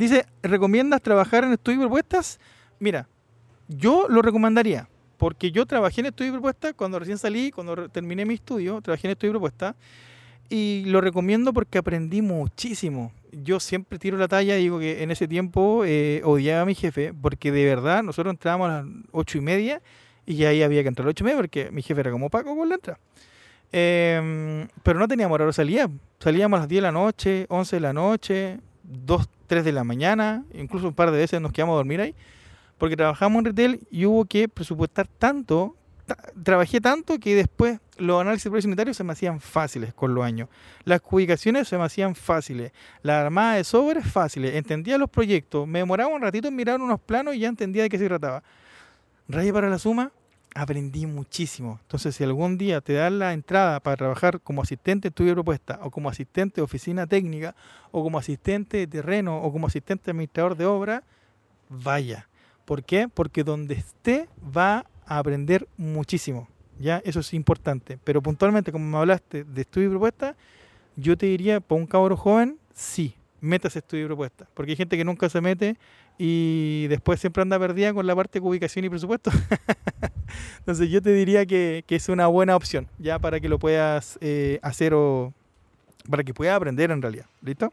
Dice, 0.00 0.24
¿recomiendas 0.42 1.02
trabajar 1.02 1.44
en 1.44 1.52
estudio 1.52 1.76
y 1.76 1.80
propuestas? 1.82 2.40
Mira, 2.78 3.06
yo 3.68 4.06
lo 4.08 4.22
recomendaría, 4.22 4.88
porque 5.18 5.52
yo 5.52 5.66
trabajé 5.66 6.00
en 6.00 6.06
estudio 6.06 6.30
y 6.30 6.32
propuestas 6.32 6.72
cuando 6.72 6.98
recién 6.98 7.18
salí, 7.18 7.50
cuando 7.50 7.86
terminé 7.90 8.24
mi 8.24 8.32
estudio, 8.32 8.80
trabajé 8.80 9.08
en 9.08 9.10
estudio 9.10 9.32
y 9.32 9.34
propuestas, 9.34 9.74
y 10.48 10.84
lo 10.86 11.02
recomiendo 11.02 11.52
porque 11.52 11.76
aprendí 11.76 12.22
muchísimo. 12.22 13.12
Yo 13.30 13.60
siempre 13.60 13.98
tiro 13.98 14.16
la 14.16 14.26
talla 14.26 14.54
digo 14.54 14.78
que 14.78 15.02
en 15.02 15.10
ese 15.10 15.28
tiempo 15.28 15.84
eh, 15.84 16.22
odiaba 16.24 16.62
a 16.62 16.64
mi 16.64 16.74
jefe 16.74 17.12
porque 17.12 17.52
de 17.52 17.66
verdad 17.66 18.02
nosotros 18.02 18.32
entrábamos 18.32 18.70
a 18.70 18.82
las 18.82 18.86
ocho 19.12 19.36
y 19.36 19.42
media 19.42 19.82
y 20.24 20.44
ahí 20.44 20.62
había 20.62 20.80
que 20.80 20.88
entrar 20.88 21.04
a 21.04 21.08
las 21.08 21.12
ocho 21.12 21.24
y 21.24 21.26
media 21.26 21.36
porque 21.36 21.70
mi 21.72 21.82
jefe 21.82 22.00
era 22.00 22.10
como 22.10 22.30
Paco 22.30 22.56
con 22.56 22.70
la 22.70 22.76
entrada. 22.76 22.98
Em, 23.70 24.66
pero 24.82 24.98
no 24.98 25.06
teníamos 25.06 25.34
horario 25.34 25.48
de 25.48 25.52
salida. 25.52 25.90
Salíamos 26.18 26.56
a 26.56 26.60
las 26.60 26.68
10 26.68 26.78
de 26.78 26.82
la 26.82 26.92
noche, 26.92 27.44
11 27.50 27.76
de 27.76 27.80
la 27.80 27.92
noche, 27.92 28.60
2, 28.90 29.28
3 29.46 29.64
de 29.64 29.72
la 29.72 29.84
mañana, 29.84 30.44
incluso 30.52 30.88
un 30.88 30.94
par 30.94 31.10
de 31.10 31.18
veces 31.18 31.40
nos 31.40 31.52
quedamos 31.52 31.74
a 31.74 31.76
dormir 31.76 32.00
ahí, 32.00 32.14
porque 32.78 32.96
trabajamos 32.96 33.40
en 33.40 33.44
retail 33.46 33.86
y 33.90 34.06
hubo 34.06 34.24
que 34.24 34.48
presupuestar 34.48 35.06
tanto, 35.06 35.76
trabajé 36.42 36.80
tanto 36.80 37.18
que 37.18 37.34
después 37.34 37.78
los 37.98 38.20
análisis 38.20 38.50
de 38.50 38.94
se 38.94 39.04
me 39.04 39.12
hacían 39.12 39.40
fáciles 39.40 39.92
con 39.94 40.14
los 40.14 40.24
años. 40.24 40.48
Las 40.84 41.00
ubicaciones 41.08 41.68
se 41.68 41.76
me 41.76 41.84
hacían 41.84 42.14
fáciles. 42.14 42.72
La 43.02 43.20
armada 43.20 43.54
de 43.56 43.64
sobres 43.64 44.06
fáciles. 44.10 44.54
Entendía 44.54 44.96
los 44.96 45.10
proyectos. 45.10 45.68
Me 45.68 45.80
demoraba 45.80 46.12
un 46.12 46.22
ratito 46.22 46.48
en 46.48 46.56
mirar 46.56 46.80
unos 46.80 47.00
planos 47.00 47.34
y 47.34 47.40
ya 47.40 47.48
entendía 47.48 47.82
de 47.82 47.90
qué 47.90 47.98
se 47.98 48.06
trataba. 48.06 48.42
Raya 49.28 49.52
para 49.52 49.68
la 49.68 49.78
suma, 49.78 50.10
aprendí 50.54 51.06
muchísimo. 51.06 51.78
Entonces, 51.82 52.16
si 52.16 52.24
algún 52.24 52.58
día 52.58 52.80
te 52.80 52.94
dan 52.94 53.18
la 53.18 53.32
entrada 53.32 53.80
para 53.80 53.96
trabajar 53.96 54.40
como 54.40 54.62
asistente 54.62 55.02
de 55.02 55.08
estudio 55.10 55.30
de 55.30 55.36
propuesta, 55.36 55.80
o 55.82 55.90
como 55.90 56.08
asistente 56.08 56.56
de 56.56 56.62
oficina 56.62 57.06
técnica, 57.06 57.54
o 57.90 58.02
como 58.02 58.18
asistente 58.18 58.78
de 58.78 58.86
terreno, 58.86 59.40
o 59.42 59.52
como 59.52 59.66
asistente 59.66 60.10
administrador 60.10 60.56
de 60.56 60.66
obra, 60.66 61.02
vaya. 61.68 62.28
¿Por 62.64 62.84
qué? 62.84 63.08
Porque 63.08 63.44
donde 63.44 63.74
esté 63.74 64.28
va 64.56 64.86
a 65.06 65.18
aprender 65.18 65.66
muchísimo. 65.76 66.48
¿ya? 66.78 67.00
Eso 67.04 67.20
es 67.20 67.34
importante. 67.34 67.98
Pero 68.02 68.22
puntualmente, 68.22 68.72
como 68.72 68.84
me 68.86 68.98
hablaste 68.98 69.44
de 69.44 69.60
estudio 69.60 69.88
y 69.88 69.90
propuesta, 69.90 70.36
yo 70.96 71.16
te 71.16 71.26
diría, 71.26 71.60
para 71.60 71.80
un 71.80 71.86
cabro 71.86 72.16
joven, 72.16 72.58
sí, 72.74 73.14
metas 73.40 73.76
estudio 73.76 74.04
y 74.04 74.06
propuesta. 74.06 74.46
Porque 74.54 74.72
hay 74.72 74.76
gente 74.76 74.96
que 74.96 75.04
nunca 75.04 75.28
se 75.28 75.40
mete 75.40 75.76
y 76.18 76.86
después 76.88 77.20
siempre 77.20 77.42
anda 77.42 77.58
perdida 77.58 77.92
con 77.92 78.06
la 78.06 78.14
parte 78.14 78.40
de 78.40 78.46
ubicación 78.46 78.84
y 78.84 78.88
presupuesto. 78.88 79.30
Entonces 80.58 80.90
yo 80.90 81.00
te 81.02 81.12
diría 81.12 81.46
que, 81.46 81.84
es 81.88 82.08
una 82.08 82.26
buena 82.26 82.56
opción, 82.56 82.86
ya 82.98 83.18
para 83.18 83.40
que 83.40 83.48
lo 83.48 83.58
puedas 83.58 84.18
eh, 84.20 84.58
hacer 84.62 84.94
o 84.94 85.32
para 86.08 86.24
que 86.24 86.34
puedas 86.34 86.56
aprender 86.56 86.90
en 86.90 87.02
realidad. 87.02 87.26
¿Listo? 87.42 87.72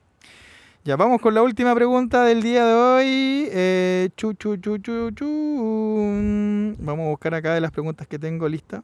Ya 0.88 0.96
vamos 0.96 1.20
con 1.20 1.34
la 1.34 1.42
última 1.42 1.76
pregunta 1.76 2.24
del 2.24 2.42
día 2.42 2.66
de 2.66 2.74
hoy. 2.74 3.50
Eh, 3.52 4.10
chu, 4.16 4.34
chu, 4.36 4.56
chu, 4.56 4.78
chu, 4.78 5.12
chu. 5.12 5.26
Vamos 6.80 7.06
a 7.06 7.10
buscar 7.10 7.34
acá 7.34 7.54
de 7.54 7.60
las 7.60 7.72
preguntas 7.72 8.08
que 8.08 8.18
tengo 8.18 8.48
lista. 8.48 8.82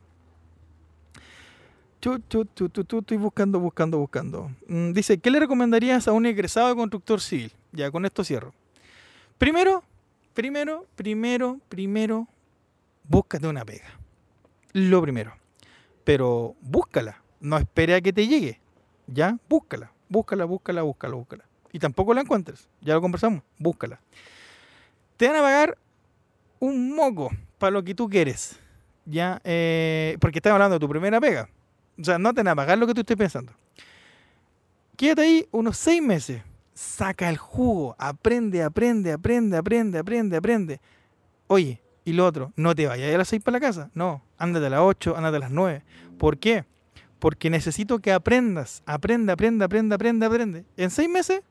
Chu, 1.21 1.21
chu, 1.23 1.31
chu, 1.31 1.61
chu, 1.63 1.92
chu, 1.92 1.92
estoy 2.11 3.17
buscando, 3.17 3.59
buscando, 3.59 3.97
buscando. 3.97 4.51
Mm, 4.67 4.91
dice, 4.91 5.17
¿qué 5.17 5.31
le 5.31 5.39
recomendarías 5.39 6.07
a 6.07 6.11
un 6.11 6.25
egresado 6.25 6.69
de 6.69 6.75
constructor 6.75 7.21
civil? 7.21 7.51
Ya, 7.71 7.91
con 7.91 8.05
esto 8.05 8.23
cierro. 8.23 8.53
Primero, 9.37 9.83
primero, 10.33 10.85
primero, 10.95 11.59
primero, 11.69 12.27
búscate 13.03 13.47
una 13.47 13.65
pega. 13.65 13.99
Lo 14.73 15.01
primero. 15.01 15.33
Pero 16.03 16.55
búscala. 16.61 17.21
No 17.39 17.57
espere 17.57 17.95
a 17.95 18.01
que 18.01 18.13
te 18.13 18.27
llegue. 18.27 18.59
Ya, 19.07 19.37
búscala. 19.49 19.91
Búscala, 20.09 20.45
búscala, 20.45 20.81
búscala, 20.81 21.15
búscala. 21.15 21.45
Y 21.71 21.79
tampoco 21.79 22.13
la 22.13 22.21
encuentres. 22.21 22.67
Ya 22.81 22.93
lo 22.93 23.01
conversamos. 23.01 23.41
Búscala. 23.57 23.99
Te 25.17 25.27
van 25.27 25.37
a 25.37 25.41
pagar 25.41 25.77
un 26.59 26.95
moco 26.95 27.31
para 27.57 27.71
lo 27.71 27.83
que 27.83 27.95
tú 27.95 28.09
quieres. 28.09 28.59
Ya, 29.05 29.41
eh, 29.43 30.17
porque 30.21 30.39
estás 30.39 30.53
hablando 30.53 30.75
de 30.75 30.79
tu 30.79 30.87
primera 30.87 31.19
pega. 31.19 31.49
O 31.99 32.03
sea, 32.03 32.17
no 32.17 32.33
te 32.33 32.41
van 32.41 32.49
a 32.49 32.55
pagar 32.55 32.77
lo 32.77 32.87
que 32.87 32.93
tú 32.93 33.01
estés 33.01 33.17
pensando. 33.17 33.53
Quédate 34.95 35.21
ahí 35.21 35.47
unos 35.51 35.77
seis 35.77 36.01
meses 36.01 36.41
saca 36.73 37.29
el 37.29 37.37
jugo, 37.37 37.95
aprende, 37.97 38.63
aprende, 38.63 39.11
aprende, 39.11 39.57
aprende, 39.57 39.99
aprende, 39.99 40.37
aprende. 40.37 40.81
Oye, 41.47 41.81
y 42.05 42.13
lo 42.13 42.25
otro, 42.25 42.51
no 42.55 42.75
te 42.75 42.87
vayas 42.87 43.13
a 43.13 43.17
las 43.17 43.27
6 43.29 43.43
para 43.43 43.59
la 43.59 43.65
casa, 43.65 43.89
no, 43.93 44.23
ándate 44.37 44.65
a 44.65 44.69
las 44.69 44.81
8, 44.81 45.15
ándate 45.15 45.37
a 45.37 45.39
las 45.39 45.51
9. 45.51 45.83
¿Por 46.17 46.37
qué? 46.37 46.65
Porque 47.19 47.49
necesito 47.49 47.99
que 47.99 48.11
aprendas, 48.11 48.83
aprende, 48.85 49.31
aprende, 49.31 49.63
aprende, 49.65 49.95
aprende, 49.95 50.25
aprende. 50.25 50.65
En 50.75 50.89
seis 50.89 51.09
meses, 51.09 51.41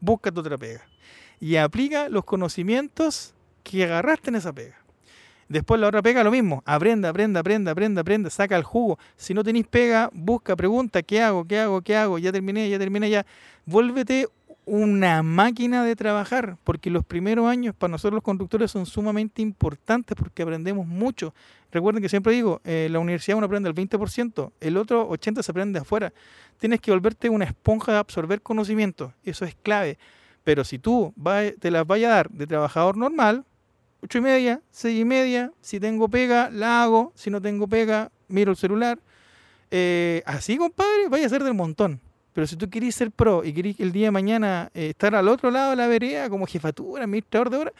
búscate 0.00 0.40
otra 0.40 0.56
pega 0.56 0.86
y 1.40 1.56
aplica 1.56 2.08
los 2.08 2.24
conocimientos 2.24 3.34
que 3.62 3.84
agarraste 3.84 4.30
en 4.30 4.36
esa 4.36 4.52
pega. 4.52 4.81
Después 5.52 5.78
la 5.78 5.88
otra 5.88 6.00
pega 6.00 6.24
lo 6.24 6.30
mismo, 6.30 6.62
aprende, 6.64 7.06
aprende, 7.06 7.38
aprende, 7.38 7.70
aprende, 7.70 8.00
aprende, 8.00 8.30
saca 8.30 8.56
el 8.56 8.62
jugo. 8.62 8.98
Si 9.16 9.34
no 9.34 9.44
tenéis 9.44 9.66
pega, 9.66 10.08
busca, 10.14 10.56
pregunta, 10.56 11.02
¿qué 11.02 11.20
hago? 11.20 11.44
¿Qué 11.44 11.58
hago? 11.58 11.82
¿Qué 11.82 11.94
hago? 11.94 12.18
Ya 12.18 12.32
terminé, 12.32 12.70
ya 12.70 12.78
terminé, 12.78 13.10
ya. 13.10 13.26
Vuélvete 13.66 14.28
una 14.64 15.22
máquina 15.22 15.84
de 15.84 15.94
trabajar, 15.94 16.56
porque 16.64 16.88
los 16.88 17.04
primeros 17.04 17.46
años 17.48 17.74
para 17.74 17.90
nosotros 17.90 18.14
los 18.14 18.22
conductores 18.22 18.70
son 18.70 18.86
sumamente 18.86 19.42
importantes 19.42 20.16
porque 20.16 20.42
aprendemos 20.42 20.86
mucho. 20.86 21.34
Recuerden 21.70 22.02
que 22.02 22.08
siempre 22.08 22.32
digo, 22.32 22.62
eh, 22.64 22.88
la 22.90 22.98
universidad 22.98 23.36
uno 23.36 23.44
aprende 23.44 23.68
el 23.68 23.74
20%, 23.74 24.52
el 24.58 24.78
otro 24.78 25.06
80% 25.10 25.42
se 25.42 25.50
aprende 25.50 25.80
afuera. 25.80 26.14
Tienes 26.56 26.80
que 26.80 26.90
volverte 26.92 27.28
una 27.28 27.44
esponja 27.44 27.92
de 27.92 27.98
absorber 27.98 28.40
conocimiento, 28.40 29.12
eso 29.22 29.44
es 29.44 29.54
clave. 29.62 29.98
Pero 30.44 30.64
si 30.64 30.78
tú 30.78 31.12
te 31.60 31.70
las 31.70 31.86
vayas 31.86 32.10
a 32.10 32.14
dar 32.14 32.30
de 32.30 32.46
trabajador 32.46 32.96
normal, 32.96 33.44
ocho 34.02 34.18
y 34.18 34.20
media, 34.20 34.60
seis 34.70 35.00
y 35.00 35.04
media, 35.04 35.52
si 35.60 35.78
tengo 35.80 36.08
pega, 36.08 36.50
la 36.50 36.82
hago, 36.82 37.12
si 37.14 37.30
no 37.30 37.40
tengo 37.40 37.66
pega, 37.66 38.10
miro 38.28 38.50
el 38.50 38.56
celular. 38.56 38.98
Eh, 39.70 40.22
así, 40.26 40.56
compadre, 40.58 41.08
vaya 41.08 41.26
a 41.26 41.28
ser 41.30 41.44
del 41.44 41.54
montón. 41.54 42.00
Pero 42.32 42.46
si 42.46 42.56
tú 42.56 42.68
querés 42.68 42.94
ser 42.94 43.10
pro 43.10 43.44
y 43.44 43.52
querés 43.52 43.78
el 43.78 43.92
día 43.92 44.06
de 44.06 44.10
mañana 44.10 44.70
eh, 44.74 44.90
estar 44.90 45.14
al 45.14 45.28
otro 45.28 45.50
lado 45.50 45.70
de 45.70 45.76
la 45.76 45.86
vereda 45.86 46.28
como 46.30 46.46
jefatura, 46.46 47.04
administrador 47.04 47.50
de 47.50 47.56
obra, 47.58 47.72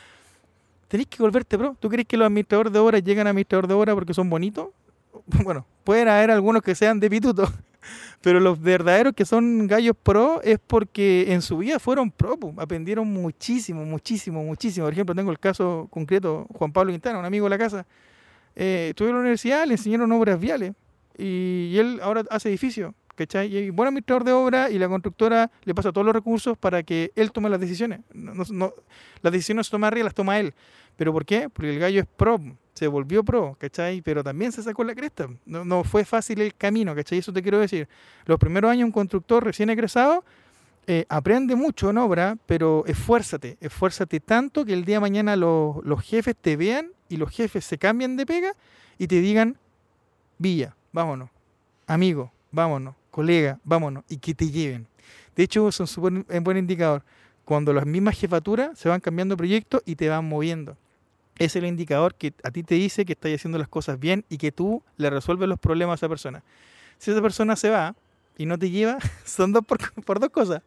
tenés 0.88 1.06
que 1.06 1.22
volverte 1.22 1.56
pro. 1.56 1.76
¿Tú 1.80 1.88
crees 1.88 2.06
que 2.06 2.16
los 2.16 2.26
administradores 2.26 2.72
de 2.72 2.78
obra 2.78 2.98
llegan 2.98 3.26
a 3.26 3.30
administrador 3.30 3.66
de 3.66 3.74
obra 3.74 3.94
porque 3.94 4.14
son 4.14 4.30
bonitos? 4.30 4.68
Bueno, 5.44 5.66
pueden 5.84 6.08
haber 6.08 6.30
algunos 6.30 6.62
que 6.62 6.74
sean 6.74 6.98
de 6.98 7.08
pituto, 7.08 7.50
pero 8.20 8.40
los 8.40 8.60
verdaderos 8.60 9.14
que 9.14 9.24
son 9.24 9.66
gallos 9.66 9.96
pro 10.00 10.40
es 10.42 10.58
porque 10.66 11.32
en 11.32 11.42
su 11.42 11.58
vida 11.58 11.78
fueron 11.78 12.10
pro, 12.10 12.38
aprendieron 12.56 13.08
muchísimo, 13.12 13.84
muchísimo, 13.84 14.42
muchísimo. 14.44 14.86
Por 14.86 14.92
ejemplo, 14.92 15.14
tengo 15.14 15.30
el 15.30 15.38
caso 15.38 15.88
concreto, 15.90 16.46
Juan 16.54 16.72
Pablo 16.72 16.92
Quintana, 16.92 17.18
un 17.18 17.24
amigo 17.24 17.46
de 17.46 17.50
la 17.50 17.58
casa, 17.58 17.86
eh, 18.54 18.88
estuvo 18.90 19.08
en 19.08 19.14
la 19.14 19.20
universidad, 19.20 19.66
le 19.66 19.74
enseñaron 19.74 20.10
obras 20.12 20.38
viales 20.38 20.72
y, 21.16 21.76
él 21.78 22.00
ahora 22.02 22.24
hace 22.30 22.48
edificios 22.48 22.92
¿cachai? 23.14 23.54
Y 23.54 23.70
buen 23.70 23.88
administrador 23.88 24.24
de 24.24 24.32
obra 24.32 24.70
y 24.70 24.78
la 24.78 24.88
constructora 24.88 25.50
le 25.64 25.74
pasa 25.74 25.92
todos 25.92 26.04
los 26.04 26.14
recursos 26.14 26.56
para 26.56 26.82
que 26.82 27.12
él 27.14 27.32
tome 27.32 27.50
las 27.50 27.60
decisiones. 27.60 28.00
No, 28.12 28.72
las 29.20 29.32
decisiones 29.32 29.66
se 29.66 29.70
toman 29.70 29.88
arriba, 29.88 30.04
las 30.04 30.14
toma 30.14 30.38
él. 30.38 30.54
¿Pero 30.96 31.12
por 31.12 31.24
qué? 31.24 31.48
Porque 31.48 31.70
el 31.70 31.78
gallo 31.78 32.00
es 32.00 32.06
pro, 32.06 32.40
se 32.74 32.86
volvió 32.86 33.22
pro, 33.24 33.56
¿cachai? 33.58 34.00
Pero 34.02 34.24
también 34.24 34.52
se 34.52 34.62
sacó 34.62 34.84
la 34.84 34.94
cresta. 34.94 35.28
No, 35.44 35.64
no 35.64 35.84
fue 35.84 36.04
fácil 36.04 36.40
el 36.40 36.54
camino, 36.54 36.94
¿cachai? 36.94 37.18
Eso 37.18 37.32
te 37.32 37.42
quiero 37.42 37.58
decir. 37.58 37.88
Los 38.26 38.38
primeros 38.38 38.70
años 38.70 38.86
un 38.86 38.92
constructor 38.92 39.44
recién 39.44 39.70
egresado 39.70 40.24
eh, 40.86 41.04
aprende 41.08 41.54
mucho 41.54 41.90
en 41.90 41.98
obra, 41.98 42.36
pero 42.46 42.84
esfuérzate, 42.86 43.56
esfuérzate 43.60 44.18
tanto 44.20 44.64
que 44.64 44.72
el 44.72 44.84
día 44.84 44.96
de 44.96 45.00
mañana 45.00 45.36
los, 45.36 45.76
los 45.84 46.02
jefes 46.02 46.34
te 46.40 46.56
vean 46.56 46.90
y 47.08 47.18
los 47.18 47.30
jefes 47.30 47.64
se 47.64 47.78
cambien 47.78 48.16
de 48.16 48.26
pega 48.26 48.52
y 48.98 49.06
te 49.06 49.20
digan, 49.20 49.58
Villa, 50.38 50.74
vámonos, 50.92 51.30
amigo, 51.86 52.32
vámonos, 52.50 52.96
colega, 53.12 53.60
vámonos, 53.62 54.02
y 54.08 54.16
que 54.16 54.34
te 54.34 54.50
lleven. 54.50 54.88
De 55.36 55.44
hecho, 55.44 55.68
es 55.68 55.78
un 55.96 56.24
buen 56.42 56.56
indicador. 56.56 57.04
Cuando 57.44 57.72
las 57.72 57.86
mismas 57.86 58.18
jefaturas 58.18 58.78
se 58.78 58.88
van 58.88 59.00
cambiando 59.00 59.36
proyectos 59.36 59.82
y 59.84 59.94
te 59.94 60.08
van 60.08 60.28
moviendo. 60.28 60.76
Es 61.38 61.56
el 61.56 61.64
indicador 61.64 62.14
que 62.14 62.34
a 62.42 62.50
ti 62.50 62.62
te 62.62 62.74
dice 62.74 63.04
que 63.04 63.14
estás 63.14 63.32
haciendo 63.32 63.58
las 63.58 63.68
cosas 63.68 63.98
bien 63.98 64.24
y 64.28 64.38
que 64.38 64.52
tú 64.52 64.82
le 64.96 65.10
resuelves 65.10 65.48
los 65.48 65.58
problemas 65.58 65.94
a 65.94 66.06
esa 66.06 66.08
persona. 66.08 66.42
Si 66.98 67.10
esa 67.10 67.22
persona 67.22 67.56
se 67.56 67.70
va 67.70 67.94
y 68.38 68.46
no 68.46 68.58
te 68.58 68.70
lleva, 68.70 68.98
son 69.24 69.52
dos 69.52 69.64
por, 69.64 70.20
dos 70.20 70.30
cosas. 70.30 70.62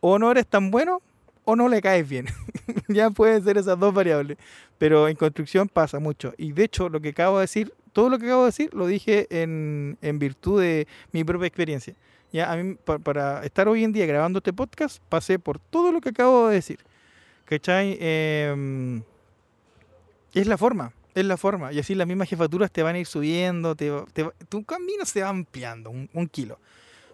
O 0.00 0.18
no 0.18 0.30
eres 0.30 0.46
tan 0.46 0.70
bueno 0.70 1.00
o 1.44 1.56
no 1.56 1.68
le 1.68 1.80
caes 1.80 2.08
bien. 2.08 2.26
ya 2.88 3.10
pueden 3.10 3.42
ser 3.42 3.58
esas 3.58 3.78
dos 3.78 3.92
variables. 3.92 4.38
Pero 4.78 5.08
en 5.08 5.16
construcción 5.16 5.68
pasa 5.68 5.98
mucho. 5.98 6.34
Y 6.36 6.52
de 6.52 6.64
hecho, 6.64 6.88
lo 6.88 7.00
que 7.00 7.10
acabo 7.10 7.38
de 7.38 7.42
decir 7.42 7.72
todo 7.94 8.10
lo 8.10 8.18
que 8.18 8.26
acabo 8.26 8.42
de 8.42 8.48
decir 8.48 8.74
lo 8.74 8.86
dije 8.86 9.26
en, 9.30 9.96
virtud 10.18 10.60
de 10.60 10.86
mi 11.12 11.24
propia 11.24 11.46
experiencia. 11.46 11.94
Ya, 12.32 12.52
a 12.52 12.56
mí, 12.56 12.76
para, 12.84 13.44
estar 13.44 13.68
hoy 13.68 13.84
en 13.84 13.92
día 13.92 14.04
grabando 14.04 14.38
este 14.38 14.52
podcast, 14.52 15.00
pasé 15.08 15.38
por 15.38 15.58
todo 15.58 15.92
lo 15.92 16.00
que 16.00 16.10
acabo 16.10 16.48
de 16.48 16.56
decir. 16.56 16.80
¿Cachai? 17.44 17.96
Em, 18.00 19.02
es 20.40 20.46
la 20.46 20.58
forma, 20.58 20.92
es 21.14 21.24
la 21.24 21.36
forma. 21.36 21.72
Y 21.72 21.78
así 21.78 21.94
las 21.94 22.06
mismas 22.06 22.28
jefaturas 22.28 22.70
te 22.70 22.82
van 22.82 22.96
a 22.96 22.98
ir 22.98 23.06
subiendo, 23.06 23.74
te, 23.74 23.90
tu 24.48 24.64
camino 24.64 25.04
se 25.04 25.22
va 25.22 25.28
ampliando 25.28 25.90
un, 25.90 26.28
kilo. 26.28 26.58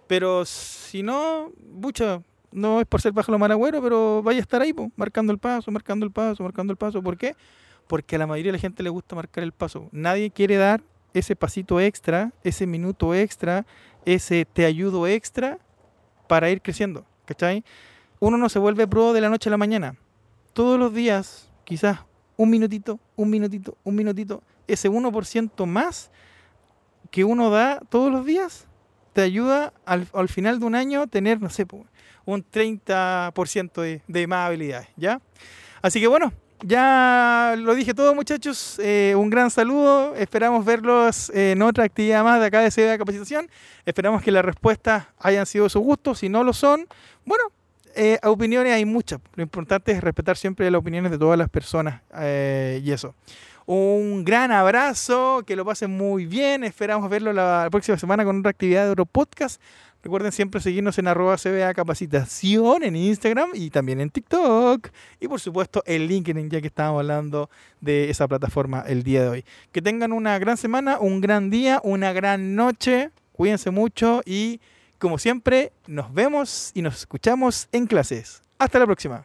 Pero 0.06 0.44
si 0.44 1.02
no, 1.02 1.52
mucha, 1.72 2.22
no 2.50 2.80
es 2.80 2.86
por 2.86 3.00
ser 3.00 3.12
bajo 3.12 3.30
lo 3.30 3.38
malagüero, 3.38 3.80
pero 3.82 4.22
vaya 4.22 4.38
a 4.38 4.42
estar 4.42 4.60
ahí, 4.60 4.74
marcando 4.96 5.32
el 5.32 5.38
paso, 5.38 5.70
marcando 5.70 6.04
el 6.04 6.12
paso, 6.12 6.42
marcando 6.42 6.72
el 6.72 6.76
paso. 6.76 7.02
¿Por 7.02 7.16
qué? 7.16 7.36
porque 7.90 8.14
a 8.14 8.20
la 8.20 8.28
mayoría 8.28 8.52
de 8.52 8.58
la 8.58 8.60
gente 8.60 8.84
le 8.84 8.88
gusta 8.88 9.16
marcar 9.16 9.42
el 9.42 9.50
paso. 9.50 9.88
Nadie 9.90 10.30
quiere 10.30 10.54
dar 10.54 10.80
ese 11.12 11.34
pasito 11.34 11.80
extra, 11.80 12.32
ese 12.44 12.64
minuto 12.64 13.16
extra, 13.16 13.66
ese 14.04 14.44
te 14.44 14.64
ayudo 14.64 15.08
extra 15.08 15.58
para 16.28 16.50
ir 16.50 16.62
creciendo, 16.62 17.04
¿cachai? 17.24 17.64
Uno 18.20 18.36
no 18.36 18.48
se 18.48 18.60
vuelve 18.60 18.86
pro 18.86 19.12
de 19.12 19.20
la 19.20 19.28
noche 19.28 19.48
a 19.48 19.50
la 19.50 19.56
mañana. 19.56 19.96
Todos 20.52 20.78
los 20.78 20.94
días, 20.94 21.50
quizás 21.64 21.98
un 22.40 22.48
minutito, 22.48 22.98
un 23.16 23.28
minutito, 23.28 23.76
un 23.84 23.94
minutito, 23.94 24.42
ese 24.66 24.90
1% 24.90 25.66
más 25.66 26.10
que 27.10 27.22
uno 27.22 27.50
da 27.50 27.80
todos 27.90 28.10
los 28.10 28.24
días, 28.24 28.66
te 29.12 29.20
ayuda 29.20 29.74
al, 29.84 30.08
al 30.14 30.30
final 30.30 30.58
de 30.58 30.64
un 30.64 30.74
año 30.74 31.06
tener, 31.06 31.42
no 31.42 31.50
sé, 31.50 31.66
un 32.24 32.42
30% 32.42 33.82
de, 33.82 34.00
de 34.08 34.26
más 34.26 34.46
habilidades, 34.46 34.88
¿ya? 34.96 35.20
Así 35.82 36.00
que 36.00 36.06
bueno, 36.06 36.32
ya 36.62 37.56
lo 37.58 37.74
dije 37.74 37.92
todo, 37.92 38.14
muchachos. 38.14 38.78
Eh, 38.78 39.14
un 39.18 39.28
gran 39.28 39.50
saludo. 39.50 40.14
Esperamos 40.14 40.64
verlos 40.64 41.28
en 41.34 41.60
otra 41.60 41.84
actividad 41.84 42.24
más 42.24 42.40
de 42.40 42.46
acá 42.46 42.60
de 42.60 42.70
CBA 42.70 42.96
Capacitación. 42.96 43.50
Esperamos 43.84 44.22
que 44.22 44.30
las 44.30 44.44
respuestas 44.44 45.06
hayan 45.18 45.44
sido 45.44 45.64
de 45.64 45.70
su 45.70 45.80
gusto. 45.80 46.14
Si 46.14 46.30
no 46.30 46.42
lo 46.42 46.54
son, 46.54 46.86
bueno, 47.26 47.44
eh, 47.94 48.18
opiniones 48.22 48.72
hay 48.72 48.84
muchas. 48.84 49.20
Lo 49.34 49.42
importante 49.42 49.92
es 49.92 50.00
respetar 50.00 50.36
siempre 50.36 50.70
las 50.70 50.78
opiniones 50.78 51.10
de 51.10 51.18
todas 51.18 51.38
las 51.38 51.48
personas 51.48 52.02
eh, 52.16 52.80
y 52.84 52.92
eso. 52.92 53.14
Un 53.66 54.24
gran 54.24 54.50
abrazo, 54.50 55.44
que 55.46 55.54
lo 55.54 55.64
pasen 55.64 55.96
muy 55.96 56.26
bien. 56.26 56.64
Esperamos 56.64 57.08
verlo 57.08 57.32
la 57.32 57.68
próxima 57.70 57.96
semana 57.98 58.24
con 58.24 58.40
otra 58.40 58.50
actividad 58.50 58.84
de 58.84 58.90
otro 58.90 59.06
podcast. 59.06 59.60
Recuerden 60.02 60.32
siempre 60.32 60.62
seguirnos 60.62 60.98
en 60.98 61.08
arroba 61.08 61.36
CBA 61.36 61.74
Capacitación 61.74 62.82
en 62.82 62.96
Instagram 62.96 63.50
y 63.52 63.68
también 63.68 64.00
en 64.00 64.08
TikTok. 64.08 64.88
Y 65.20 65.28
por 65.28 65.40
supuesto 65.40 65.82
el 65.86 66.08
LinkedIn, 66.08 66.48
ya 66.48 66.60
que 66.60 66.68
estábamos 66.68 67.00
hablando 67.00 67.50
de 67.80 68.08
esa 68.08 68.26
plataforma 68.26 68.82
el 68.86 69.02
día 69.02 69.22
de 69.22 69.28
hoy. 69.28 69.44
Que 69.72 69.82
tengan 69.82 70.12
una 70.12 70.38
gran 70.38 70.56
semana, 70.56 70.98
un 70.98 71.20
gran 71.20 71.50
día, 71.50 71.80
una 71.84 72.12
gran 72.14 72.54
noche. 72.56 73.10
Cuídense 73.32 73.70
mucho 73.70 74.22
y 74.24 74.60
como 75.00 75.18
siempre 75.18 75.72
nos 75.86 76.14
vemos 76.14 76.70
y 76.74 76.82
nos 76.82 76.98
escuchamos 76.98 77.68
en 77.72 77.86
clases. 77.86 78.42
Hasta 78.58 78.78
la 78.78 78.86
próxima. 78.86 79.24